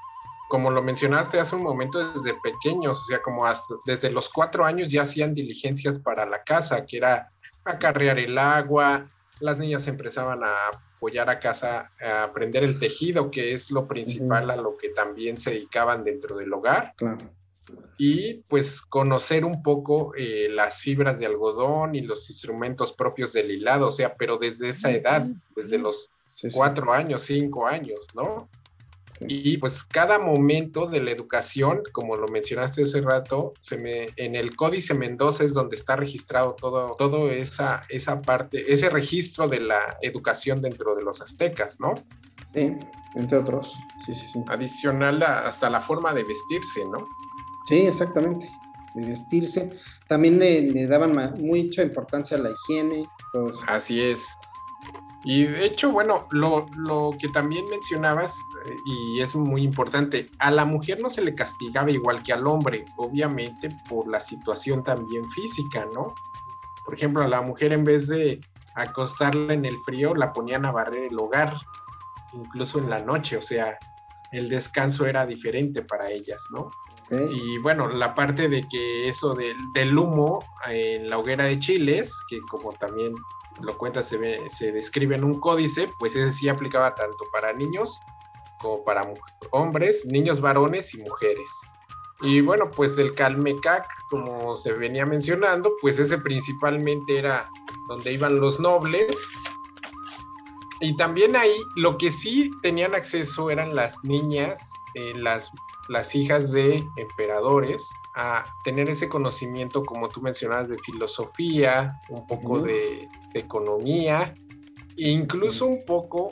como 0.49 0.71
lo 0.71 0.83
mencionaste 0.83 1.39
hace 1.39 1.55
un 1.55 1.63
momento, 1.63 2.13
desde 2.13 2.35
pequeños, 2.41 3.01
o 3.03 3.05
sea, 3.05 3.21
como 3.21 3.45
hasta 3.47 3.75
desde 3.85 4.11
los 4.11 4.29
cuatro 4.31 4.65
años 4.65 4.89
ya 4.89 5.03
hacían 5.03 5.35
diligencias 5.35 5.99
para 5.99 6.25
la 6.25 6.43
casa, 6.43 6.87
que 6.87 6.97
era 6.97 7.31
acarrear 7.65 8.19
el 8.19 8.39
agua, 8.39 9.11
las 9.41 9.59
niñas 9.59 9.87
empezaban 9.87 10.43
a 10.43 10.69
apoyar 10.97 11.31
a 11.31 11.39
casa, 11.39 11.93
a 12.01 12.25
aprender 12.25 12.65
el 12.65 12.79
tejido, 12.81 13.31
que 13.31 13.53
es 13.53 13.71
lo 13.71 13.87
principal 13.87 14.51
a 14.51 14.57
lo 14.57 14.77
que 14.77 14.89
también 14.89 15.37
se 15.37 15.51
dedicaban 15.51 16.03
dentro 16.03 16.37
del 16.37 16.53
hogar. 16.53 16.95
Claro. 16.97 17.19
Y 17.99 18.35
pues 18.49 18.81
conocer 18.81 19.45
un 19.45 19.63
poco 19.63 20.15
eh, 20.17 20.49
las 20.51 20.81
fibras 20.81 21.19
de 21.19 21.27
algodón 21.27 21.95
y 21.95 22.01
los 22.01 22.31
instrumentos 22.31 22.93
propios 22.93 23.33
del 23.35 23.51
hilado, 23.51 23.89
o 23.89 23.93
sea, 23.93 24.17
pero 24.17 24.39
desde 24.39 24.71
esa 24.71 24.91
edad, 24.91 25.27
desde 25.55 25.79
los 25.79 26.11
cuatro 26.53 26.93
años, 26.93 27.23
cinco 27.23 27.67
años, 27.67 28.01
¿no? 28.15 28.49
Y 29.21 29.57
pues 29.59 29.83
cada 29.85 30.19
momento 30.19 30.87
de 30.87 31.01
la 31.01 31.11
educación, 31.11 31.83
como 31.93 32.15
lo 32.17 32.29
mencionaste 32.29 32.85
hace 32.85 33.01
rato, 33.01 33.53
se 33.61 33.77
me, 33.77 34.07
en 34.17 34.37
el 34.37 34.55
Códice 34.55 34.95
Mendoza 34.95 35.45
es 35.45 35.55
donde 35.55 35.77
está 35.77 35.97
registrado 35.97 36.55
todo, 36.55 36.95
todo 36.97 37.29
esa, 37.31 37.81
esa 37.89 38.21
parte, 38.21 38.73
ese 38.73 38.91
registro 38.91 39.49
de 39.49 39.61
la 39.61 39.99
educación 40.03 40.63
dentro 40.63 40.95
de 40.95 41.03
los 41.03 41.21
aztecas, 41.21 41.81
¿no? 41.81 41.95
Sí, 42.55 42.77
entre 43.17 43.39
otros. 43.39 43.75
Sí, 44.07 44.15
sí, 44.15 44.27
sí. 44.33 44.43
Adicional 44.49 45.23
hasta 45.23 45.69
la 45.69 45.81
forma 45.81 46.15
de 46.15 46.25
vestirse, 46.25 46.85
¿no? 46.85 47.09
Sí, 47.69 47.87
exactamente. 47.87 48.49
De 48.95 49.05
vestirse. 49.05 49.71
También 50.09 50.39
le, 50.39 50.87
daban 50.87 51.13
mucha 51.39 51.83
importancia 51.83 52.37
a 52.37 52.41
la 52.41 52.51
higiene. 52.51 53.05
Así 53.67 54.01
es. 54.01 54.27
Y 55.25 55.45
de 55.45 55.67
hecho, 55.67 55.91
bueno, 55.91 56.27
lo, 56.31 56.67
que 57.19 57.29
también 57.29 57.65
mencionabas, 57.69 58.39
eh, 58.67 58.77
y 58.87 59.21
es 59.21 59.35
muy 59.35 59.63
importante, 59.63 60.31
a 60.39 60.51
la 60.51 60.65
mujer 60.65 61.03
no 61.03 61.11
se 61.11 61.23
le 61.23 61.35
castigaba 61.35 61.91
igual 61.91 62.23
que 62.23 62.33
al 62.33 62.47
hombre, 62.47 62.85
obviamente 62.97 63.69
por 63.89 64.09
la 64.09 64.21
situación 64.21 64.85
también 64.85 65.29
física, 65.31 65.87
¿no? 65.93 66.15
Por 66.85 66.95
ejemplo, 66.95 67.23
a 67.23 67.29
la 67.29 67.43
mujer 67.43 67.73
en 67.73 67.85
vez 67.85 68.07
de 68.07 68.41
acostarla 68.75 69.55
en 69.55 69.65
el 69.65 69.79
frío, 69.85 70.15
la 70.15 70.33
ponían 70.33 70.65
a 70.65 70.71
barrer 70.71 71.11
el 71.11 71.19
hogar, 71.19 71.57
incluso 72.33 72.79
en 72.79 72.89
la 72.89 73.01
noche, 73.01 73.37
o 73.37 73.43
sea, 73.43 73.77
el 74.31 74.49
descanso 74.49 75.07
era 75.07 75.27
diferente 75.27 75.83
para 75.83 76.11
ellas, 76.11 76.45
¿no? 76.51 76.71
Y 77.11 77.59
bueno, 77.59 77.89
la 77.89 78.15
parte 78.15 78.49
de 78.49 78.63
que 78.63 79.09
eso 79.09 79.35
del, 79.35 79.99
humo 79.99 80.45
en 80.67 81.09
la 81.09 81.19
hoguera 81.19 81.45
de 81.45 81.59
chiles, 81.59 82.13
que 82.29 82.39
como 82.51 82.73
también 82.73 83.15
lo 83.63 83.77
cuenta, 83.79 84.03
se, 84.03 84.19
se 84.51 84.73
describe 84.73 85.17
en 85.17 85.25
un 85.25 85.41
códice, 85.41 85.91
pues 85.99 86.15
ese 86.15 86.31
sí 86.31 86.49
aplicaba 86.49 86.95
tanto 86.95 87.25
para 87.33 87.53
niños 87.53 87.99
como 88.61 88.85
para 88.85 89.03
hombres, 89.51 90.05
niños 90.05 90.41
varones 90.41 90.95
y 90.95 90.99
mujeres. 90.99 91.51
Y 92.21 92.41
bueno, 92.41 92.71
pues 92.71 92.99
el 92.99 93.15
Calmecac, 93.15 93.87
como 94.11 94.57
se 94.57 94.73
venía 94.73 95.07
mencionando, 95.07 95.77
pues 95.81 95.99
ese 95.99 96.19
principalmente 96.19 97.19
era 97.19 97.49
donde 97.87 98.13
iban 98.13 98.41
los 98.41 98.59
nobles. 98.59 99.17
Y 100.81 100.97
también 100.97 101.37
ahí 101.37 101.57
lo 101.77 101.97
que 101.97 102.11
sí 102.11 102.51
tenían 102.63 102.95
acceso 102.95 103.51
eran 103.51 103.75
las 103.75 104.03
niñas, 104.05 104.68
eh, 104.95 105.13
las 105.15 105.53
las 105.89 106.15
hijas 106.15 106.53
de 106.53 106.87
emperadores 106.97 107.91
a 108.15 108.45
tener 108.63 108.91
ese 108.91 109.09
conocimiento, 109.09 109.83
como 109.83 110.09
tú 110.09 110.21
mencionabas, 110.21 110.69
de 110.69 110.79
filosofía, 110.79 112.01
un 112.11 112.27
poco 112.27 112.61
de, 112.61 113.09
economía, 113.35 114.35
e 114.97 115.11
incluso 115.11 115.67
un 115.67 115.85
poco 115.85 116.29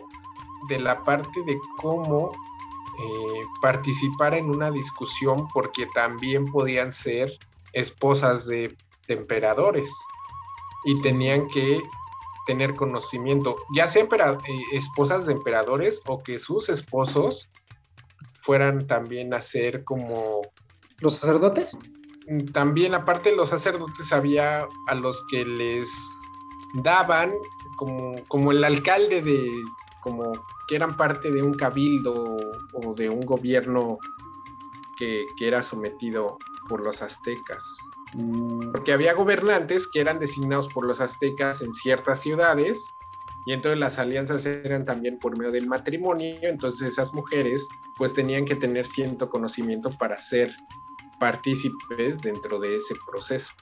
de 0.68 0.78
la 0.78 1.02
parte 1.02 1.42
de 1.46 1.58
cómo 1.80 2.32
eh, 2.32 3.42
participar 3.60 4.34
en 4.34 4.50
una 4.50 4.70
discusión, 4.70 5.36
porque 5.52 5.86
también 5.94 6.46
podían 6.46 6.92
ser 6.92 7.32
esposas 7.72 8.46
de, 8.46 8.76
emperadores 9.08 9.88
y 10.84 11.00
tenían 11.00 11.46
que 11.46 11.80
tener 12.44 12.74
conocimiento, 12.74 13.56
ya 13.72 13.86
sea 13.86 14.02
eh, 14.02 14.38
esposas 14.72 15.26
de 15.26 15.32
emperadores 15.34 16.02
o 16.06 16.24
que 16.24 16.40
sus 16.40 16.68
esposos 16.68 17.48
fueran 18.46 18.86
también 18.86 19.34
a 19.34 19.40
ser 19.40 19.82
como... 19.82 20.40
¿Los 21.00 21.16
sacerdotes? 21.16 21.76
Mm, 22.28 22.44
también, 22.52 22.94
aparte 22.94 23.30
de 23.30 23.36
los 23.36 23.48
sacerdotes, 23.48 24.12
había 24.12 24.68
a 24.86 24.94
los 24.94 25.24
que 25.28 25.44
les 25.44 25.90
daban 26.82 27.34
como, 27.76 28.14
como 28.28 28.52
el 28.52 28.62
alcalde 28.62 29.20
de, 29.20 29.50
como 30.00 30.32
que 30.68 30.76
eran 30.76 30.96
parte 30.96 31.32
de 31.32 31.42
un 31.42 31.54
cabildo 31.54 32.36
o 32.72 32.94
de 32.94 33.10
un 33.10 33.20
gobierno 33.20 33.98
que, 34.96 35.26
que 35.36 35.48
era 35.48 35.64
sometido 35.64 36.38
por 36.68 36.86
los 36.86 37.02
aztecas. 37.02 37.64
Mm. 38.14 38.70
Porque 38.70 38.92
había 38.92 39.14
gobernantes 39.14 39.88
que 39.88 40.00
eran 40.00 40.20
designados 40.20 40.68
por 40.68 40.86
los 40.86 41.00
aztecas 41.00 41.62
en 41.62 41.72
ciertas 41.72 42.20
ciudades 42.20 42.94
y 43.46 43.52
entonces 43.52 43.78
las 43.78 43.98
alianzas 43.98 44.44
eran 44.44 44.84
también 44.84 45.20
por 45.20 45.38
medio 45.38 45.52
del 45.52 45.68
matrimonio, 45.68 46.36
entonces 46.42 46.92
esas 46.92 47.14
mujeres 47.14 47.64
pues 47.96 48.12
tenían 48.12 48.44
que 48.44 48.56
tener 48.56 48.88
cierto 48.88 49.30
conocimiento 49.30 49.90
para 49.96 50.20
ser 50.20 50.50
partícipes 51.20 52.22
dentro 52.22 52.58
de 52.58 52.74
ese 52.74 52.94
proceso. 53.08 53.54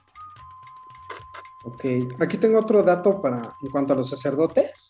Ok, 1.64 1.84
aquí 2.18 2.38
tengo 2.38 2.58
otro 2.58 2.82
dato 2.82 3.20
para 3.20 3.42
en 3.62 3.70
cuanto 3.70 3.92
a 3.92 3.96
los 3.96 4.08
sacerdotes. 4.08 4.88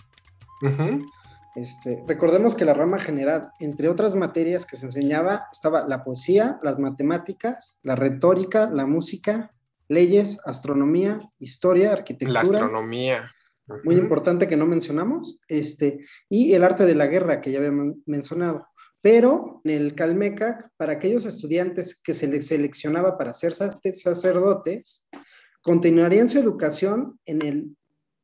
este, 1.56 2.04
recordemos 2.06 2.54
que 2.54 2.64
la 2.64 2.74
rama 2.74 3.00
general, 3.00 3.50
entre 3.58 3.88
otras 3.88 4.14
materias 4.14 4.64
que 4.64 4.76
se 4.76 4.86
enseñaba, 4.86 5.48
estaba 5.50 5.88
la 5.88 6.04
poesía, 6.04 6.60
las 6.62 6.78
matemáticas, 6.78 7.80
la 7.82 7.96
retórica, 7.96 8.70
la 8.70 8.86
música, 8.86 9.52
leyes, 9.88 10.40
astronomía, 10.46 11.18
historia, 11.40 11.92
arquitectura. 11.92 12.42
La 12.42 12.58
astronomía 12.58 13.30
muy 13.84 13.96
importante 13.96 14.46
que 14.46 14.56
no 14.56 14.66
mencionamos, 14.66 15.40
este, 15.48 16.04
y 16.28 16.52
el 16.52 16.64
arte 16.64 16.84
de 16.84 16.94
la 16.94 17.06
guerra 17.06 17.40
que 17.40 17.50
ya 17.50 17.58
había 17.58 17.72
mencionado. 18.06 18.66
Pero 19.00 19.60
en 19.64 19.70
el 19.70 19.94
Calmecac, 19.94 20.70
para 20.76 20.92
aquellos 20.92 21.26
estudiantes 21.26 22.00
que 22.00 22.14
se 22.14 22.26
les 22.26 22.46
seleccionaba 22.46 23.18
para 23.18 23.34
ser 23.34 23.52
sacerdotes, 23.54 25.06
continuarían 25.60 26.28
su 26.28 26.38
educación 26.38 27.18
en, 27.24 27.42
el, 27.42 27.76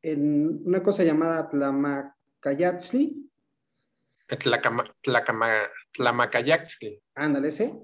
en 0.03 0.61
una 0.65 0.83
cosa 0.83 1.05
llamada 1.05 1.49
Tlamacayatzli. 1.49 3.31
Tlamacayatzli. 5.93 7.03
Ándale, 7.15 7.51
¿sí? 7.51 7.75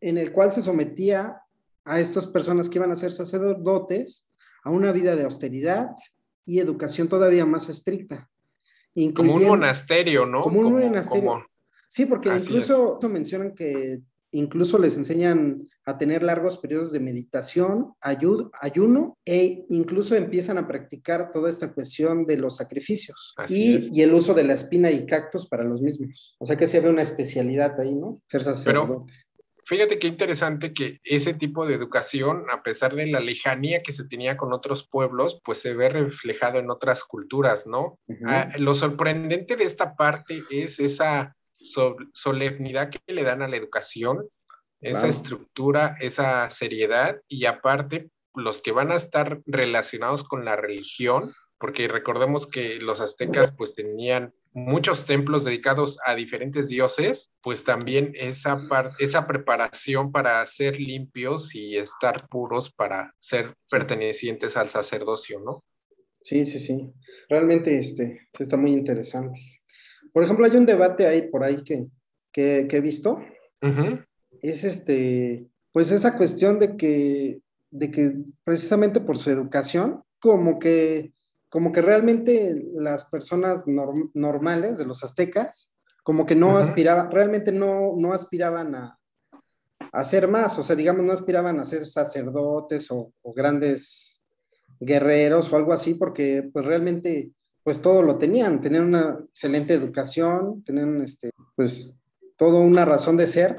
En 0.00 0.18
el 0.18 0.32
cual 0.32 0.52
se 0.52 0.62
sometía 0.62 1.40
a 1.84 2.00
estas 2.00 2.26
personas 2.26 2.68
que 2.68 2.78
iban 2.78 2.92
a 2.92 2.96
ser 2.96 3.12
sacerdotes 3.12 4.28
a 4.64 4.70
una 4.70 4.92
vida 4.92 5.16
de 5.16 5.24
austeridad, 5.24 5.90
y 6.44 6.58
educación 6.58 7.08
todavía 7.08 7.46
más 7.46 7.68
estricta. 7.68 8.28
Como 9.14 9.36
un 9.36 9.46
monasterio, 9.46 10.26
¿no? 10.26 10.42
Como 10.42 10.60
un 10.60 10.72
monasterio. 10.72 11.46
Sí, 11.88 12.06
porque 12.06 12.34
incluso 12.34 12.98
mencionan 13.08 13.54
que 13.54 14.02
incluso 14.32 14.78
les 14.78 14.96
enseñan 14.96 15.62
a 15.84 15.98
tener 15.98 16.22
largos 16.22 16.58
periodos 16.58 16.92
de 16.92 17.00
meditación, 17.00 17.92
ayuno 18.00 19.18
e 19.24 19.66
incluso 19.68 20.14
empiezan 20.16 20.58
a 20.58 20.66
practicar 20.66 21.30
toda 21.30 21.50
esta 21.50 21.72
cuestión 21.72 22.24
de 22.24 22.38
los 22.38 22.56
sacrificios 22.56 23.34
y, 23.48 24.00
el 24.00 24.14
uso 24.14 24.32
de 24.32 24.44
la 24.44 24.54
espina 24.54 24.90
y 24.90 25.06
cactus 25.06 25.46
para 25.48 25.64
los 25.64 25.82
mismos. 25.82 26.34
O 26.38 26.46
sea 26.46 26.56
que 26.56 26.66
se 26.66 26.80
ve 26.80 26.88
una 26.88 27.02
especialidad 27.02 27.78
ahí, 27.80 27.94
¿no? 27.94 28.22
Ser 28.26 28.42
sacerdote. 28.42 29.12
Fíjate 29.64 29.98
qué 29.98 30.08
interesante 30.08 30.74
que 30.74 31.00
ese 31.04 31.34
tipo 31.34 31.66
de 31.66 31.74
educación, 31.74 32.46
a 32.52 32.62
pesar 32.62 32.94
de 32.94 33.06
la 33.06 33.20
lejanía 33.20 33.82
que 33.82 33.92
se 33.92 34.04
tenía 34.04 34.36
con 34.36 34.52
otros 34.52 34.88
pueblos, 34.88 35.40
pues 35.44 35.58
se 35.58 35.74
ve 35.74 35.88
reflejado 35.88 36.58
en 36.58 36.70
otras 36.70 37.04
culturas, 37.04 37.66
¿no? 37.66 37.98
Ah, 38.26 38.50
lo 38.58 38.74
sorprendente 38.74 39.56
de 39.56 39.64
esta 39.64 39.94
parte 39.94 40.42
es 40.50 40.80
esa 40.80 41.36
solemnidad 42.12 42.90
que 42.90 43.12
le 43.12 43.22
dan 43.22 43.42
a 43.42 43.48
la 43.48 43.56
educación, 43.56 44.28
esa 44.80 45.06
estructura, 45.06 45.96
esa 46.00 46.50
seriedad 46.50 47.20
y 47.28 47.44
aparte 47.46 48.10
los 48.34 48.62
que 48.62 48.72
van 48.72 48.90
a 48.90 48.96
estar 48.96 49.40
relacionados 49.46 50.24
con 50.24 50.44
la 50.44 50.56
religión, 50.56 51.34
porque 51.58 51.86
recordemos 51.86 52.48
que 52.48 52.80
los 52.80 53.00
aztecas 53.00 53.52
pues 53.52 53.74
tenían 53.74 54.34
muchos 54.52 55.06
templos 55.06 55.44
dedicados 55.44 55.98
a 56.04 56.14
diferentes 56.14 56.68
dioses, 56.68 57.32
pues 57.42 57.64
también 57.64 58.12
esa, 58.14 58.60
esa 58.98 59.26
preparación 59.26 60.12
para 60.12 60.44
ser 60.46 60.78
limpios 60.78 61.54
y 61.54 61.76
estar 61.76 62.28
puros 62.28 62.72
para 62.72 63.14
ser 63.18 63.54
pertenecientes 63.70 64.56
al 64.56 64.68
sacerdocio, 64.68 65.40
¿no? 65.40 65.64
Sí, 66.22 66.44
sí, 66.44 66.58
sí. 66.58 66.92
Realmente 67.28 67.78
este, 67.78 68.28
está 68.38 68.56
muy 68.56 68.72
interesante. 68.72 69.40
Por 70.12 70.24
ejemplo, 70.24 70.44
hay 70.44 70.56
un 70.56 70.66
debate 70.66 71.06
ahí 71.06 71.22
por 71.22 71.42
ahí 71.44 71.62
que, 71.64 71.88
he 72.34 72.80
visto. 72.80 73.20
Es 74.42 74.64
este, 74.64 75.46
pues 75.72 75.90
esa 75.90 76.16
cuestión 76.16 76.58
de 76.58 76.76
que, 76.76 77.40
de 77.70 77.90
que 77.90 78.12
precisamente 78.44 79.00
por 79.00 79.18
su 79.18 79.30
educación, 79.30 80.02
como 80.20 80.58
que, 80.58 81.12
como 81.52 81.70
que 81.70 81.82
realmente 81.82 82.66
las 82.76 83.04
personas 83.04 83.66
normales 83.66 84.78
de 84.78 84.86
los 84.86 85.04
aztecas, 85.04 85.70
como 86.02 86.24
que 86.24 86.34
no 86.34 86.56
aspiraban, 86.56 87.10
realmente 87.10 87.52
no, 87.52 87.92
no 87.94 88.14
aspiraban 88.14 88.74
a, 88.74 88.98
hacer 89.92 90.28
más, 90.28 90.58
o 90.58 90.62
sea, 90.62 90.74
digamos, 90.74 91.04
no 91.04 91.12
aspiraban 91.12 91.60
a 91.60 91.66
ser 91.66 91.84
sacerdotes 91.84 92.90
o, 92.90 93.12
o, 93.20 93.34
grandes 93.34 94.24
guerreros 94.80 95.52
o 95.52 95.56
algo 95.56 95.74
así, 95.74 95.92
porque 95.92 96.48
pues 96.50 96.64
realmente 96.64 97.32
pues 97.62 97.82
todo 97.82 98.00
lo 98.00 98.16
tenían, 98.16 98.62
tenían 98.62 98.84
una 98.84 99.18
excelente 99.28 99.74
educación, 99.74 100.64
tenían 100.64 101.02
este, 101.02 101.32
pues 101.54 102.00
toda 102.38 102.60
una 102.60 102.86
razón 102.86 103.18
de 103.18 103.26
ser 103.26 103.56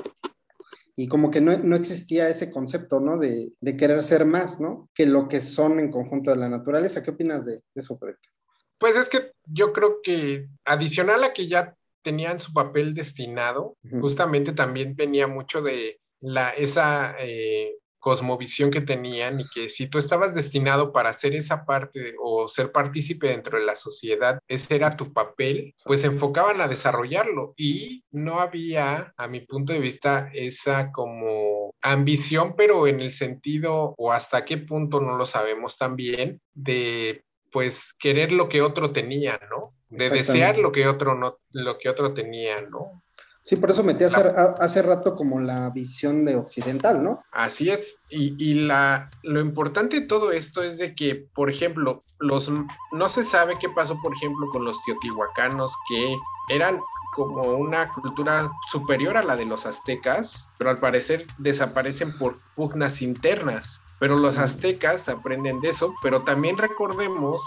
y 0.95 1.07
como 1.07 1.31
que 1.31 1.41
no, 1.41 1.75
existía 1.75 2.29
ese 2.29 2.51
concepto, 2.51 2.99
¿no? 2.99 3.17
De, 3.17 3.53
querer 3.77 4.03
ser 4.03 4.25
más, 4.25 4.59
¿no? 4.59 4.89
Que 4.93 5.05
lo 5.05 5.27
que 5.27 5.41
son 5.41 5.79
en 5.79 5.91
conjunto 5.91 6.29
de 6.31 6.37
la 6.37 6.49
naturaleza. 6.49 7.01
¿Qué 7.01 7.11
opinas 7.11 7.45
de, 7.45 7.61
eso, 7.73 7.97
proyecto? 7.97 8.29
Pues 8.77 8.95
es 8.95 9.09
que 9.09 9.31
yo 9.45 9.73
creo 9.73 10.01
que 10.03 10.47
adicional 10.65 11.23
a 11.23 11.33
que 11.33 11.47
ya 11.47 11.75
tenían 12.03 12.39
su 12.39 12.53
papel 12.53 12.93
destinado, 12.93 13.77
justamente 14.01 14.51
también 14.51 14.95
venía 14.95 15.25
mucho 15.25 15.61
de 15.61 15.99
la, 16.19 16.49
esa 16.49 17.15
eh, 17.19 17.77
cosmovisión 18.03 18.69
que 18.69 18.81
tenían 18.81 19.39
y 19.39 19.47
que 19.47 19.69
si 19.69 19.87
tú 19.87 19.97
estabas 19.97 20.35
destinado 20.35 20.91
para 20.91 21.11
hacer 21.11 21.33
esa 21.35 21.63
parte 21.63 22.15
o 22.21 22.49
ser 22.49 22.73
partícipe 22.73 23.29
dentro 23.29 23.57
de 23.57 23.63
la 23.63 23.75
sociedad, 23.75 24.39
ese 24.45 24.75
era 24.75 24.89
tu 24.91 25.13
papel, 25.13 25.73
pues 25.85 26.01
se 26.01 26.07
enfocaban 26.07 26.59
a 26.59 26.67
desarrollarlo 26.67 27.53
y 27.55 28.03
no 28.11 28.41
había, 28.41 29.13
a 29.15 29.27
mi 29.29 29.39
punto 29.39 29.71
de 29.71 29.79
vista, 29.79 30.29
esa 30.33 30.91
como 30.91 31.73
ambición, 31.81 32.55
pero 32.57 32.87
en 32.87 32.99
el 32.99 33.13
sentido 33.13 33.95
o 33.97 34.11
hasta 34.11 34.43
qué 34.43 34.57
punto 34.57 34.99
no 34.99 35.15
lo 35.15 35.25
sabemos 35.25 35.77
también, 35.77 36.41
de 36.53 37.23
pues 37.53 37.93
querer 37.97 38.33
lo 38.33 38.49
que 38.49 38.61
otro 38.61 38.91
tenía, 38.91 39.39
¿no? 39.49 39.73
De 39.87 40.09
desear 40.09 40.57
lo 40.57 40.73
que 40.73 40.87
otro 40.89 41.15
no, 41.15 41.37
lo 41.51 41.77
que 41.77 41.87
otro 41.87 42.13
tenía, 42.13 42.59
¿no? 42.63 43.01
Sí, 43.43 43.57
por 43.57 43.71
eso 43.71 43.83
metí 43.83 44.05
hace, 44.05 44.21
hace, 44.59 44.81
rato 44.81 45.17
como 45.17 45.41
la 45.41 45.69
visión 45.69 46.23
de 46.23 46.37
occidental, 46.37 47.03
¿no? 47.03 47.23
Así 47.29 47.69
es. 47.69 47.99
Y, 48.09 48.41
y, 48.41 48.53
la, 48.53 49.09
lo 49.21 49.41
importante 49.41 49.99
de 49.99 50.07
todo 50.07 50.31
esto 50.31 50.63
es 50.63 50.77
de 50.77 50.95
que, 50.95 51.27
por 51.35 51.49
ejemplo, 51.49 52.03
los, 52.19 52.49
no 52.93 53.09
se 53.09 53.25
sabe 53.25 53.55
qué 53.59 53.67
pasó, 53.67 53.99
por 54.01 54.13
ejemplo, 54.13 54.47
con 54.49 54.63
los 54.63 54.81
teotihuacanos, 54.85 55.75
que 55.89 56.15
eran 56.47 56.79
como 57.13 57.41
una 57.57 57.91
cultura 57.91 58.49
superior 58.71 59.17
a 59.17 59.23
la 59.23 59.35
de 59.35 59.45
los 59.45 59.65
aztecas, 59.65 60.47
pero 60.57 60.69
al 60.69 60.79
parecer 60.79 61.27
desaparecen 61.37 62.17
por 62.17 62.39
pugnas 62.55 63.01
internas. 63.01 63.81
Pero 63.99 64.15
los 64.15 64.37
aztecas 64.37 65.09
aprenden 65.09 65.59
de 65.59 65.69
eso, 65.69 65.93
pero 66.01 66.23
también 66.23 66.57
recordemos 66.57 67.41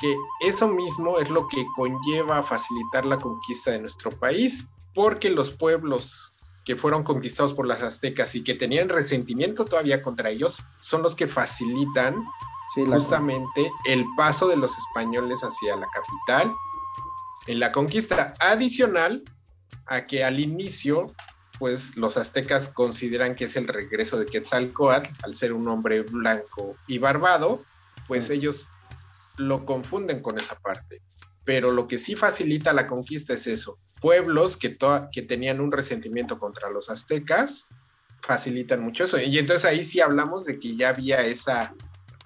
que 0.00 0.16
eso 0.40 0.68
mismo 0.68 1.18
es 1.18 1.28
lo 1.30 1.48
que 1.48 1.66
conlleva 1.74 2.38
a 2.38 2.42
facilitar 2.44 3.04
la 3.04 3.18
conquista 3.18 3.72
de 3.72 3.80
nuestro 3.80 4.12
país 4.12 4.66
porque 4.94 5.30
los 5.30 5.50
pueblos 5.50 6.32
que 6.64 6.76
fueron 6.76 7.02
conquistados 7.02 7.54
por 7.54 7.66
las 7.66 7.82
aztecas 7.82 8.34
y 8.34 8.44
que 8.44 8.54
tenían 8.54 8.88
resentimiento 8.88 9.64
todavía 9.64 10.02
contra 10.02 10.30
ellos 10.30 10.58
son 10.80 11.02
los 11.02 11.14
que 11.14 11.26
facilitan 11.26 12.22
justamente 12.74 13.72
el 13.84 14.04
paso 14.16 14.46
de 14.46 14.56
los 14.56 14.76
españoles 14.78 15.40
hacia 15.40 15.74
la 15.76 15.88
capital 15.88 16.52
en 17.46 17.58
la 17.58 17.72
conquista 17.72 18.34
adicional 18.38 19.24
a 19.86 20.06
que 20.06 20.22
al 20.22 20.38
inicio 20.38 21.06
pues 21.58 21.96
los 21.96 22.16
aztecas 22.16 22.68
consideran 22.68 23.34
que 23.34 23.46
es 23.46 23.56
el 23.56 23.66
regreso 23.66 24.18
de 24.18 24.26
Quetzalcoatl 24.26 25.10
al 25.24 25.36
ser 25.36 25.52
un 25.52 25.66
hombre 25.68 26.02
blanco 26.02 26.76
y 26.86 26.98
barbado 26.98 27.64
pues 28.06 28.30
ellos 28.30 28.68
lo 29.36 29.64
confunden 29.64 30.22
con 30.22 30.38
esa 30.38 30.54
parte. 30.56 31.00
Pero 31.44 31.72
lo 31.72 31.88
que 31.88 31.98
sí 31.98 32.14
facilita 32.14 32.72
la 32.72 32.86
conquista 32.86 33.34
es 33.34 33.46
eso 33.46 33.78
pueblos 34.00 34.56
que, 34.56 34.76
que 35.12 35.22
tenían 35.22 35.60
un 35.60 35.70
resentimiento 35.70 36.38
contra 36.38 36.70
los 36.70 36.90
aztecas 36.90 37.66
facilitan 38.22 38.82
mucho 38.82 39.04
eso. 39.04 39.18
Y 39.18 39.38
entonces 39.38 39.64
ahí 39.64 39.84
sí 39.84 40.00
hablamos 40.00 40.44
de 40.44 40.58
que 40.58 40.76
ya 40.76 40.90
había 40.90 41.22
esa, 41.22 41.74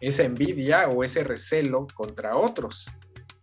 esa 0.00 0.24
envidia 0.24 0.88
o 0.88 1.04
ese 1.04 1.22
recelo 1.22 1.86
contra 1.94 2.36
otros. 2.36 2.86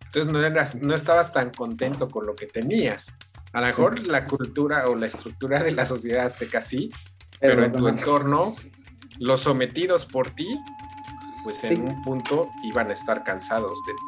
Entonces 0.05 0.31
no, 0.31 0.39
no 0.81 0.93
estabas 0.93 1.31
tan 1.31 1.51
contento 1.51 2.09
con 2.09 2.25
lo 2.25 2.35
que 2.35 2.47
tenías. 2.47 3.07
A 3.53 3.61
lo 3.61 3.67
mejor 3.67 4.07
la 4.07 4.25
cultura 4.25 4.85
o 4.87 4.95
la 4.95 5.07
estructura 5.07 5.63
de 5.63 5.71
la 5.71 5.85
sociedad 5.85 6.25
azteca 6.25 6.61
sí, 6.61 6.89
pero, 7.39 7.65
en 7.65 7.71
tu 7.73 7.87
entorno, 7.87 8.55
los 9.19 9.41
sometidos 9.41 10.05
por 10.05 10.29
ti, 10.31 10.59
pues 11.43 11.63
en 11.63 11.81
un 11.81 12.01
punto 12.03 12.49
iban 12.63 12.89
a 12.89 12.93
estar 12.93 13.23
cansados 13.23 13.77
de 13.87 13.93
ti. 13.93 13.99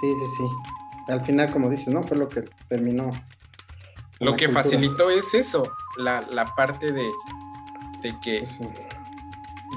Sí, 0.00 0.14
sí, 0.14 0.26
sí 0.38 0.79
al 1.10 1.24
final, 1.24 1.50
como 1.50 1.68
dices, 1.68 1.92
¿no? 1.92 2.02
Fue 2.02 2.16
lo 2.16 2.28
que 2.28 2.44
terminó. 2.68 3.10
Lo 4.20 4.36
que 4.36 4.50
facilitó 4.50 5.08
es 5.08 5.32
eso, 5.32 5.62
la, 5.96 6.20
parte 6.54 6.92
de, 6.92 7.10
que 8.22 8.44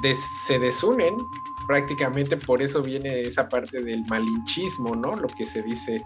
pues 0.01 0.19
se 0.45 0.59
desunen, 0.59 1.15
prácticamente 1.65 2.35
por 2.35 2.61
eso 2.61 2.81
viene 2.81 3.21
esa 3.21 3.47
parte 3.47 3.81
del 3.81 4.03
malinchismo, 4.09 4.95
¿no? 4.95 5.15
Lo 5.15 5.27
que 5.27 5.45
se 5.45 5.61
dice, 5.61 6.03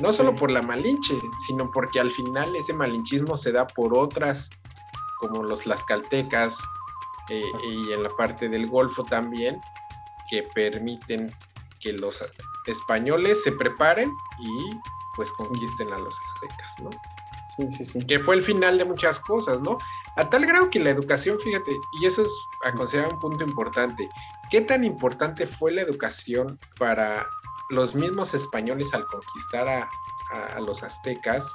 no 0.00 0.12
solo 0.12 0.34
por 0.34 0.50
la 0.50 0.62
malinche, 0.62 1.14
sino 1.46 1.70
porque 1.70 2.00
al 2.00 2.10
final 2.10 2.56
ese 2.56 2.72
malinchismo 2.72 3.36
se 3.36 3.52
da 3.52 3.66
por 3.66 3.98
otras, 3.98 4.48
como 5.18 5.42
los 5.42 5.66
lascaltecas 5.66 6.56
eh, 7.28 7.42
y 7.70 7.92
en 7.92 8.02
la 8.02 8.08
parte 8.08 8.48
del 8.48 8.66
Golfo 8.66 9.04
también, 9.04 9.60
que 10.30 10.42
permiten 10.54 11.30
que 11.80 11.92
los 11.92 12.24
españoles 12.66 13.42
se 13.42 13.52
preparen 13.52 14.14
y 14.38 14.70
pues 15.16 15.30
conquisten 15.32 15.92
a 15.92 15.98
los 15.98 16.14
aztecas, 16.20 16.74
¿no? 16.82 16.90
Sí, 17.56 17.70
sí, 17.70 17.84
sí. 17.84 18.06
Que 18.06 18.18
fue 18.18 18.34
el 18.34 18.42
final 18.42 18.78
de 18.78 18.84
muchas 18.84 19.20
cosas, 19.20 19.60
¿no? 19.60 19.78
A 20.16 20.28
tal 20.28 20.44
grado 20.46 20.70
que 20.70 20.80
la 20.80 20.90
educación, 20.90 21.38
fíjate, 21.38 21.72
y 22.00 22.06
eso 22.06 22.22
es 22.22 22.32
a 22.64 22.72
considerar 22.72 23.12
un 23.12 23.20
punto 23.20 23.44
importante, 23.44 24.08
¿qué 24.50 24.60
tan 24.60 24.84
importante 24.84 25.46
fue 25.46 25.72
la 25.72 25.82
educación 25.82 26.58
para 26.78 27.26
los 27.70 27.94
mismos 27.94 28.34
españoles 28.34 28.92
al 28.92 29.06
conquistar 29.06 29.68
a, 29.68 30.60
los 30.60 30.82
aztecas? 30.82 31.52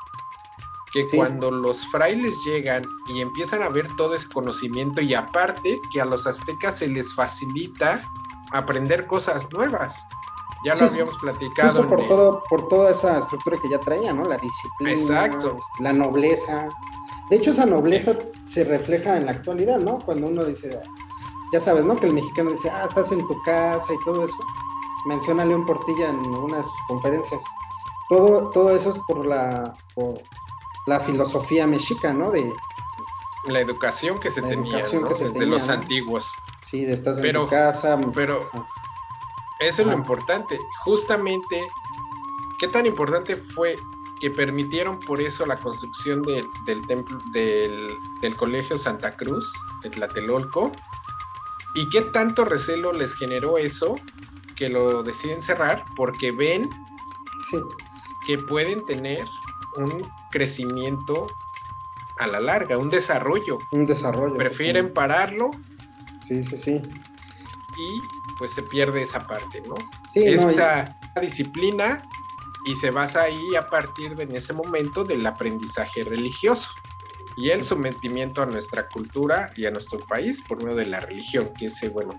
Que 0.93 1.03
cuando 1.15 1.51
los 1.51 1.85
frailes 1.91 2.33
llegan 2.45 2.81
y 3.07 3.21
empiezan 3.21 3.61
a 3.61 3.69
ver 3.69 3.87
todo 3.95 4.15
ese 4.15 4.27
conocimiento 4.29 5.01
y 5.01 5.13
aparte 5.13 5.79
que 5.93 6.01
a 6.01 6.05
los 6.05 6.25
aztecas 6.25 6.79
se 6.79 6.87
les 6.87 7.13
facilita 7.13 8.01
aprender 8.51 9.05
cosas 9.05 9.51
nuevas. 9.51 10.01
Ya 10.63 10.75
lo 10.75 10.85
habíamos 10.85 11.15
platicado. 11.17 11.69
Justo 11.69 11.87
por, 11.87 12.07
todo, 12.07 12.43
por 12.49 12.67
toda 12.67 12.91
esa 12.91 13.19
estructura 13.19 13.57
que 13.61 13.69
ya 13.69 13.79
traía, 13.79 14.13
¿no? 14.13 14.23
La 14.23 14.37
disciplina, 14.37 15.25
este, 15.25 15.47
la 15.79 15.93
nobleza. 15.93 16.67
De 17.29 17.37
hecho, 17.37 17.51
esa 17.51 17.65
nobleza 17.65 18.17
se 18.45 18.63
refleja 18.63 19.17
en 19.17 19.25
la 19.25 19.31
actualidad, 19.31 19.79
¿no? 19.79 19.99
Cuando 19.99 20.27
uno 20.27 20.43
dice, 20.43 20.79
ya 21.53 21.59
sabes, 21.59 21.85
¿no? 21.85 21.95
Que 21.95 22.07
el 22.07 22.13
mexicano 22.13 22.51
dice, 22.51 22.69
ah, 22.69 22.83
estás 22.85 23.11
en 23.11 23.25
tu 23.27 23.41
casa 23.43 23.93
y 23.93 24.03
todo 24.03 24.25
eso. 24.25 24.37
Menciona 25.07 25.43
a 25.43 25.45
León 25.45 25.65
Portilla 25.65 26.09
en 26.09 26.17
una 26.27 26.57
de 26.57 26.63
sus 26.63 26.81
conferencias. 26.87 27.43
Todo, 28.09 28.49
todo 28.49 28.75
eso 28.75 28.89
es 28.89 28.99
por 29.07 29.25
la, 29.25 29.73
por 29.95 30.21
la 30.87 30.99
filosofía 30.99 31.67
mexica, 31.67 32.11
¿no? 32.11 32.31
De, 32.31 32.51
la 33.47 33.59
educación 33.61 34.19
que 34.19 34.31
se 34.31 34.41
tenía, 34.41 34.77
desde 34.77 35.45
los 35.45 35.69
antiguos. 35.69 36.31
Sí, 36.61 36.85
de 36.85 36.93
estar 36.93 37.25
en 37.25 37.33
tu 37.33 37.47
casa. 37.47 37.97
Pero 38.13 38.49
ah. 38.53 38.67
Eso 39.59 39.81
es 39.81 39.87
lo 39.87 39.93
importante. 39.93 40.59
Justamente, 40.83 41.67
¿qué 42.59 42.67
tan 42.67 42.85
importante 42.85 43.35
fue 43.35 43.75
que 44.19 44.29
permitieron 44.29 44.99
por 44.99 45.21
eso 45.21 45.45
la 45.45 45.57
construcción 45.57 46.21
del 46.21 46.85
templo 46.87 47.17
del, 47.31 47.97
del, 48.21 48.35
colegio 48.35 48.77
Santa 48.77 49.11
Cruz, 49.11 49.51
de 49.83 49.89
Tlatelolco? 49.89 50.71
¿Y 51.75 51.87
qué 51.89 52.01
tanto 52.01 52.45
recelo 52.45 52.91
les 52.93 53.13
generó 53.13 53.57
eso 53.57 53.95
que 54.55 54.69
lo 54.69 55.03
deciden 55.03 55.41
cerrar? 55.41 55.85
Porque 55.95 56.31
ven 56.31 56.69
que 58.25 58.37
pueden 58.37 58.85
tener 58.85 59.27
un 59.77 60.07
crecimiento 60.31 61.27
a 62.17 62.27
la 62.27 62.39
larga, 62.39 62.77
un 62.77 62.89
desarrollo. 62.89 63.59
Un 63.71 63.85
desarrollo. 63.85 64.35
Prefieren 64.35 64.93
pararlo. 64.93 65.51
Sí, 66.21 66.43
sí, 66.43 66.57
sí. 66.57 66.81
Y 67.79 68.01
pues 68.37 68.51
se 68.51 68.61
pierde 68.61 69.01
esa 69.01 69.19
parte, 69.19 69.61
¿no? 69.61 69.75
Sí, 70.11 70.25
Esta 70.25 70.97
disciplina 71.21 72.01
y 72.65 72.75
se 72.75 72.91
basa 72.91 73.21
ahí 73.21 73.55
a 73.55 73.67
partir 73.67 74.15
de 74.15 74.23
en 74.23 74.35
ese 74.35 74.53
momento 74.53 75.03
del 75.03 75.25
aprendizaje 75.25 76.03
religioso 76.03 76.69
y 77.37 77.51
el 77.51 77.63
sometimiento 77.63 78.41
a 78.41 78.45
nuestra 78.45 78.87
cultura 78.89 79.51
y 79.55 79.65
a 79.65 79.71
nuestro 79.71 79.99
país 79.99 80.41
por 80.41 80.61
medio 80.61 80.75
de 80.75 80.87
la 80.87 80.99
religión, 80.99 81.49
que 81.57 81.67
ese, 81.67 81.87
bueno, 81.89 82.11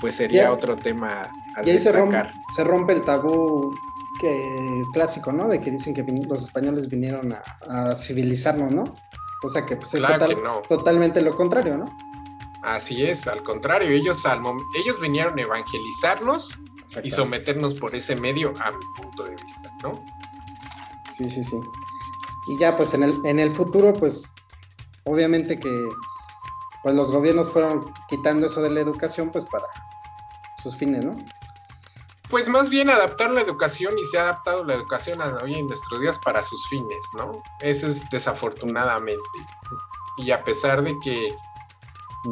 pues 0.00 0.14
sería 0.14 0.50
otro 0.50 0.76
tema 0.76 1.22
a 1.56 1.66
y 1.66 1.70
ahí 1.70 1.78
se 1.78 1.92
rompe, 1.92 2.22
se 2.54 2.64
rompe, 2.64 2.94
el 2.94 3.02
tabú 3.02 3.74
que, 4.18 4.82
clásico, 4.94 5.30
¿no? 5.30 5.48
De 5.48 5.60
que 5.60 5.70
dicen 5.70 5.92
que 5.92 6.02
los 6.02 6.44
españoles 6.44 6.88
vinieron 6.88 7.34
a, 7.68 7.94
civilizarnos, 7.96 8.74
¿no? 8.74 8.84
O 9.44 9.48
sea 9.48 9.66
que 9.66 9.76
pues 9.76 9.92
es 9.94 10.02
totalmente 10.68 11.20
lo 11.20 11.36
contrario, 11.36 11.76
¿no? 11.76 11.84
Así 12.62 13.04
es, 13.04 13.26
al 13.26 13.42
contrario, 13.42 13.90
ellos, 13.90 14.24
al 14.24 14.40
ellos 14.74 15.00
vinieron 15.00 15.38
a 15.38 15.42
evangelizarlos 15.42 16.58
y 17.02 17.10
someternos 17.10 17.74
por 17.74 17.94
ese 17.94 18.14
medio 18.14 18.54
a 18.60 18.70
mi 18.70 18.84
punto 18.96 19.24
de 19.24 19.30
vista, 19.30 19.76
¿no? 19.82 20.04
Sí, 21.16 21.28
sí, 21.28 21.42
sí. 21.42 21.60
Y 22.48 22.58
ya 22.58 22.76
pues 22.76 22.94
en 22.94 23.02
el, 23.02 23.14
en 23.24 23.38
el 23.38 23.50
futuro, 23.50 23.92
pues 23.92 24.32
obviamente 25.04 25.58
que 25.58 25.88
pues 26.82 26.94
los 26.94 27.10
gobiernos 27.10 27.50
fueron 27.50 27.92
quitando 28.08 28.46
eso 28.46 28.62
de 28.62 28.70
la 28.70 28.80
educación 28.80 29.30
pues 29.30 29.44
para 29.44 29.66
sus 30.62 30.76
fines, 30.76 31.04
¿no? 31.04 31.16
Pues 32.28 32.48
más 32.48 32.68
bien 32.70 32.88
adaptar 32.90 33.30
la 33.30 33.42
educación 33.42 33.98
y 33.98 34.04
se 34.06 34.18
ha 34.18 34.22
adaptado 34.22 34.64
la 34.64 34.74
educación 34.74 35.20
a 35.20 35.36
hoy 35.42 35.54
en 35.54 35.66
nuestros 35.66 36.00
días 36.00 36.18
para 36.18 36.42
sus 36.42 36.66
fines, 36.68 37.04
¿no? 37.16 37.42
Eso 37.60 37.88
es 37.88 38.08
desafortunadamente. 38.10 39.20
Y 40.16 40.30
a 40.30 40.42
pesar 40.42 40.82
de 40.82 40.98
que 41.00 41.28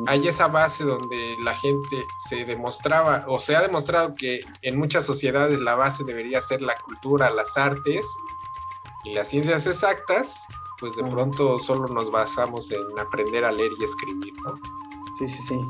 hay 0.07 0.28
esa 0.28 0.47
base 0.47 0.84
donde 0.84 1.36
la 1.43 1.57
gente 1.57 2.07
se 2.28 2.45
demostraba 2.45 3.24
o 3.26 3.41
se 3.41 3.57
ha 3.57 3.62
demostrado 3.62 4.14
que 4.14 4.41
en 4.62 4.78
muchas 4.78 5.05
sociedades 5.05 5.59
la 5.61 5.74
base 5.74 6.05
debería 6.05 6.41
ser 6.41 6.62
la 6.62 6.74
cultura, 6.76 7.30
las 7.30 7.57
artes 7.57 8.07
y 9.05 9.14
las 9.14 9.28
ciencias 9.28 9.66
exactas, 9.66 10.41
pues 10.78 10.95
de 10.95 11.03
pronto 11.03 11.59
solo 11.59 11.88
nos 11.88 12.11
basamos 12.11 12.70
en 12.70 12.99
aprender 12.99 13.45
a 13.45 13.53
leer 13.53 13.72
y 13.80 13.84
escribir, 13.84 14.32
¿no? 14.45 14.55
Sí, 15.18 15.26
sí, 15.26 15.43
sí. 15.43 15.61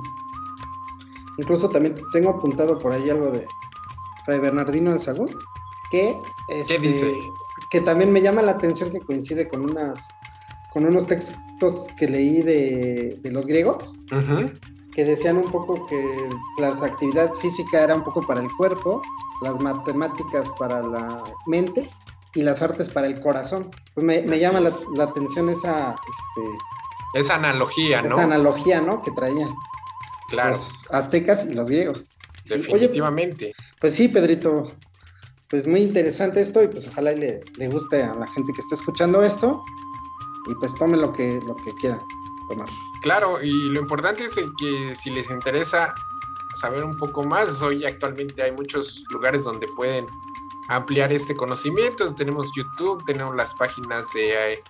Incluso 1.38 1.70
también 1.70 1.96
tengo 2.12 2.30
apuntado 2.30 2.78
por 2.78 2.92
ahí 2.92 3.08
algo 3.08 3.30
de 3.30 3.46
Fray 4.26 4.38
Bernardino 4.38 4.92
de 4.92 4.98
Sagún, 4.98 5.30
que, 5.90 6.20
este, 6.48 6.78
dice? 6.78 7.32
que 7.70 7.80
también 7.80 8.12
me 8.12 8.20
llama 8.20 8.42
la 8.42 8.52
atención 8.52 8.90
que 8.90 9.00
coincide 9.00 9.48
con 9.48 9.62
unas 9.62 10.08
con 10.72 10.86
unos 10.86 11.06
textos 11.06 11.86
que 11.98 12.08
leí 12.08 12.42
de, 12.42 13.20
los 13.24 13.46
griegos, 13.46 13.96
que 14.92 15.04
decían 15.04 15.36
un 15.36 15.50
poco 15.50 15.86
que 15.86 16.28
la 16.58 16.68
actividad 16.68 17.32
física 17.34 17.82
era 17.82 17.94
un 17.94 18.04
poco 18.04 18.26
para 18.26 18.40
el 18.40 18.48
cuerpo, 18.56 19.02
las 19.42 19.60
matemáticas 19.60 20.50
para 20.58 20.82
la 20.82 21.22
mente 21.46 21.88
y 22.34 22.42
las 22.42 22.62
artes 22.62 22.88
para 22.88 23.06
el 23.06 23.20
corazón. 23.20 23.70
me, 23.96 24.38
llama 24.38 24.60
la, 24.60 25.04
atención 25.04 25.48
esa... 25.48 25.90
Este, 25.90 26.48
esa 27.14 27.34
analogía, 27.34 28.02
¿no? 28.02 28.08
Esa 28.08 28.22
analogía, 28.22 28.80
¿no? 28.80 29.02
Que 29.02 29.10
traían. 29.10 29.48
Claro. 30.28 30.50
Los 30.50 30.86
aztecas 30.92 31.44
y 31.50 31.54
los 31.54 31.68
griegos. 31.68 32.14
Definitivamente. 32.44 33.52
pues 33.80 33.94
sí, 33.94 34.08
Pedrito. 34.08 34.70
Pues 35.48 35.66
muy 35.66 35.80
interesante 35.80 36.40
esto 36.40 36.62
y 36.62 36.68
pues 36.68 36.86
ojalá 36.86 37.10
le, 37.10 37.40
le 37.58 37.68
guste 37.68 38.04
a 38.04 38.14
la 38.14 38.28
gente 38.28 38.52
que 38.54 38.60
está 38.60 38.76
escuchando 38.76 39.20
esto 39.24 39.64
y 40.46 40.54
pues 40.54 40.74
tome 40.74 40.96
lo 40.96 41.12
que, 41.12 41.40
lo 41.42 41.56
que 41.56 41.72
quieran 41.74 42.02
tomar. 42.48 42.68
Claro, 43.02 43.42
y 43.42 43.70
lo 43.70 43.80
importante 43.80 44.24
es 44.24 44.34
que 44.58 44.94
si 44.94 45.10
les 45.10 45.30
interesa 45.30 45.94
saber 46.54 46.84
un 46.84 46.96
poco 46.96 47.22
más, 47.24 47.62
hoy 47.62 47.84
actualmente 47.84 48.42
hay 48.42 48.52
muchos 48.52 49.04
lugares 49.10 49.44
donde 49.44 49.66
pueden 49.68 50.06
ampliar 50.68 51.12
este 51.12 51.34
conocimiento. 51.34 52.14
Tenemos 52.14 52.48
YouTube, 52.54 53.04
tenemos 53.04 53.34
las 53.34 53.54
páginas 53.54 54.06
de 54.14 54.54
eh, 54.54 54.62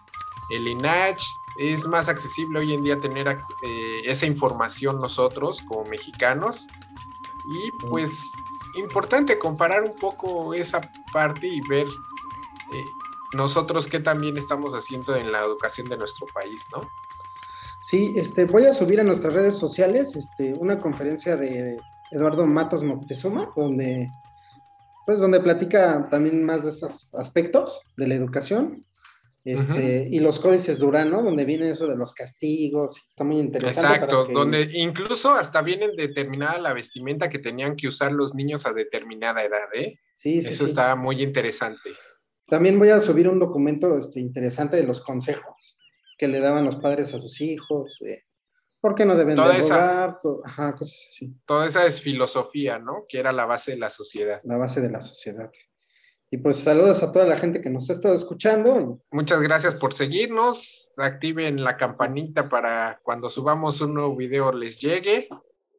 el 0.50 0.68
INACH. 0.68 1.22
Es 1.58 1.86
más 1.86 2.08
accesible 2.08 2.60
hoy 2.60 2.72
en 2.72 2.82
día 2.82 2.98
tener 3.00 3.28
eh, 3.28 4.02
esa 4.04 4.26
información 4.26 5.00
nosotros 5.00 5.62
como 5.68 5.84
mexicanos. 5.84 6.66
Y 7.46 7.70
pues 7.88 8.30
importante 8.76 9.38
comparar 9.38 9.82
un 9.82 9.96
poco 9.96 10.54
esa 10.54 10.80
parte 11.12 11.46
y 11.46 11.60
ver 11.68 11.86
eh, 11.86 12.84
nosotros 13.34 13.86
qué 13.86 14.00
también 14.00 14.36
estamos 14.36 14.72
haciendo 14.72 15.16
en 15.16 15.30
la 15.32 15.40
educación 15.40 15.88
de 15.88 15.96
nuestro 15.96 16.26
país, 16.34 16.60
¿no? 16.72 16.82
Sí, 17.82 18.12
este, 18.16 18.44
voy 18.44 18.66
a 18.66 18.72
subir 18.72 19.00
a 19.00 19.04
nuestras 19.04 19.32
redes 19.32 19.56
sociales 19.56 20.14
este, 20.14 20.52
una 20.58 20.78
conferencia 20.78 21.36
de 21.36 21.78
Eduardo 22.10 22.46
Matos 22.46 22.82
Moctezuma, 22.82 23.50
donde, 23.56 24.10
pues, 25.06 25.20
donde 25.20 25.40
platica 25.40 26.08
también 26.10 26.44
más 26.44 26.64
de 26.64 26.70
esos 26.70 27.14
aspectos 27.14 27.80
de 27.96 28.08
la 28.08 28.14
educación. 28.14 28.84
Este, 29.42 30.06
y 30.10 30.18
los 30.20 30.38
códices 30.38 30.78
Durán, 30.78 31.10
¿no? 31.10 31.22
Donde 31.22 31.46
viene 31.46 31.70
eso 31.70 31.86
de 31.86 31.96
los 31.96 32.12
castigos, 32.12 32.98
está 33.08 33.24
muy 33.24 33.38
interesante. 33.38 33.94
Exacto, 33.94 34.26
donde 34.26 34.68
incluso 34.74 35.30
hasta 35.30 35.62
vienen 35.62 35.96
determinada 35.96 36.58
la 36.58 36.74
vestimenta 36.74 37.30
que 37.30 37.38
tenían 37.38 37.74
que 37.74 37.88
usar 37.88 38.12
los 38.12 38.34
niños 38.34 38.66
a 38.66 38.74
determinada 38.74 39.42
edad, 39.42 39.68
¿eh? 39.72 39.98
Sí, 40.18 40.42
sí. 40.42 40.52
Eso 40.52 40.66
está 40.66 40.94
muy 40.94 41.22
interesante. 41.22 41.90
También 42.50 42.78
voy 42.78 42.90
a 42.90 43.00
subir 43.00 43.28
un 43.28 43.38
documento 43.38 43.96
este, 43.96 44.20
interesante 44.20 44.76
de 44.76 44.82
los 44.82 45.00
consejos 45.00 45.78
que 46.18 46.28
le 46.28 46.40
daban 46.40 46.64
los 46.64 46.76
padres 46.76 47.14
a 47.14 47.18
sus 47.18 47.40
hijos, 47.40 47.98
por 48.80 48.94
qué 48.94 49.04
no 49.04 49.16
deben 49.16 49.36
de 49.36 49.58
esa, 49.58 50.18
ajá, 50.44 50.74
cosas 50.74 51.06
así. 51.08 51.34
Toda 51.46 51.66
esa 51.66 51.86
es 51.86 52.00
filosofía, 52.00 52.78
¿no? 52.78 53.04
Que 53.08 53.18
era 53.18 53.32
la 53.32 53.46
base 53.46 53.72
de 53.72 53.78
la 53.78 53.90
sociedad. 53.90 54.38
La 54.44 54.56
base 54.56 54.80
de 54.80 54.90
la 54.90 55.00
sociedad. 55.00 55.50
Y 56.30 56.38
pues 56.38 56.56
saludos 56.56 57.02
a 57.02 57.10
toda 57.10 57.24
la 57.26 57.36
gente 57.36 57.60
que 57.60 57.70
nos 57.70 57.90
ha 57.90 57.94
estado 57.94 58.14
escuchando. 58.14 59.02
Muchas 59.10 59.40
gracias 59.40 59.78
por 59.80 59.94
seguirnos. 59.94 60.92
Activen 60.96 61.62
la 61.62 61.76
campanita 61.76 62.48
para 62.48 63.00
cuando 63.02 63.28
subamos 63.28 63.80
un 63.80 63.94
nuevo 63.94 64.16
video 64.16 64.52
les 64.52 64.80
llegue. 64.80 65.28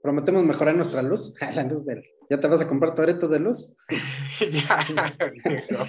Prometemos 0.04 0.44
mejorar 0.44 0.76
nuestra 0.76 1.02
luz, 1.02 1.36
la 1.56 1.64
luz 1.64 1.86
del. 1.86 2.04
¿Ya 2.30 2.40
te 2.40 2.48
vas 2.48 2.62
a 2.62 2.68
comprar 2.68 2.94
tu 2.96 3.02
areto 3.02 3.28
de 3.28 3.40
luz? 3.40 3.76
ya. 4.52 5.16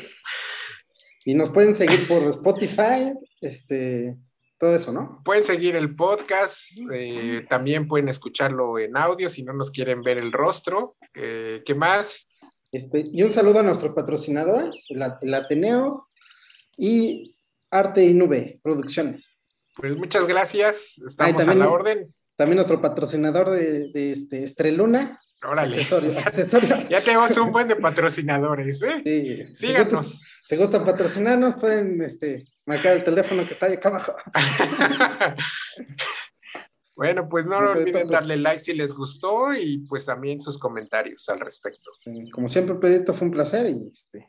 Y 1.25 1.35
nos 1.35 1.51
pueden 1.51 1.75
seguir 1.75 2.09
por 2.09 2.25
Spotify, 2.29 3.13
este, 3.41 4.17
todo 4.59 4.75
eso, 4.75 4.93
¿no? 4.93 5.21
Pueden 5.25 5.45
seguir 5.45 5.77
el 5.77 5.95
podcast, 5.95 6.61
eh, 6.93 7.45
también 7.49 7.87
pueden 7.87 8.09
escucharlo 8.09 8.79
en 8.79 8.97
audio 8.97 9.29
si 9.29 9.43
no 9.43 9.53
nos 9.53 9.71
quieren 9.71 10.03
ver 10.03 10.19
el 10.19 10.33
rostro. 10.33 10.97
Eh, 11.15 11.63
¿Qué 11.65 11.75
más? 11.75 12.27
Este, 12.73 13.05
y 13.13 13.23
un 13.23 13.31
saludo 13.31 13.61
a 13.61 13.63
nuestros 13.63 13.95
patrocinadores, 13.95 14.87
el, 14.89 15.35
Ateneo 15.35 16.09
y 16.77 17.37
Arte 17.71 18.05
y 18.05 18.15
Nube 18.15 18.61
Producciones. 18.63 19.41
Pues 19.77 19.97
muchas 19.97 20.27
gracias, 20.27 20.99
estamos 21.07 21.47
a 21.47 21.55
la 21.55 21.71
orden. 21.71 22.13
También 22.37 22.57
nuestro 22.57 22.81
patrocinador 22.81 23.51
de, 23.51 23.91
de 23.93 24.13
este, 24.13 24.43
Estreluna, 24.43 25.21
Órale. 25.43 25.69
Accesorios, 25.69 26.17
accesorios. 26.27 26.89
Ya 26.89 27.01
tenemos 27.01 27.37
un 27.37 27.51
buen 27.51 27.67
de 27.67 27.77
patrocinadores, 27.77 28.83
¿eh? 28.83 29.03
Sí, 29.05 29.41
este, 29.41 29.67
Díganos. 29.67 30.23
Si 30.43 30.57
gustan, 30.57 30.85
patrocinarnos, 30.85 31.57
pueden 31.57 32.01
este, 32.03 32.45
marcar 32.67 32.97
el 32.97 33.05
teléfono 33.05 33.47
que 33.47 33.53
está 33.53 33.67
ahí 33.67 33.75
acá 33.75 33.89
abajo. 33.89 34.15
bueno, 36.97 37.29
pues 37.29 37.47
no 37.47 37.59
olviden 37.59 38.09
darle 38.09 38.37
like 38.37 38.63
si 38.63 38.75
les 38.75 38.93
gustó 38.93 39.55
y 39.55 39.87
pues 39.89 40.05
también 40.05 40.41
sus 40.41 40.59
comentarios 40.59 41.29
al 41.29 41.41
respecto. 41.41 41.91
como 42.33 42.49
siempre, 42.49 42.77
Pedrito, 42.77 43.15
fue 43.15 43.27
un 43.27 43.33
placer 43.33 43.67
y 43.67 43.91
este. 43.93 44.29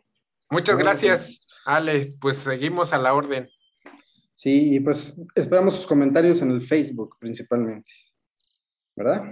Muchas 0.50 0.78
gracias, 0.78 1.46
Ale. 1.66 2.12
Pues 2.22 2.38
seguimos 2.38 2.94
a 2.94 2.98
la 2.98 3.14
orden. 3.14 3.50
Sí, 4.34 4.76
y 4.76 4.80
pues 4.80 5.24
esperamos 5.36 5.76
sus 5.76 5.88
comentarios 5.88 6.42
en 6.42 6.52
el 6.52 6.62
Facebook 6.62 7.16
principalmente. 7.20 7.92
¿Verdad? 8.96 9.24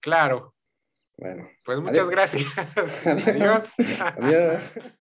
Claro. 0.00 0.53
Bueno. 1.16 1.48
Pues 1.64 1.80
muchas 1.80 2.08
gracias. 2.10 2.44
Adiós. 3.28 3.74
Adiós. 4.18 4.62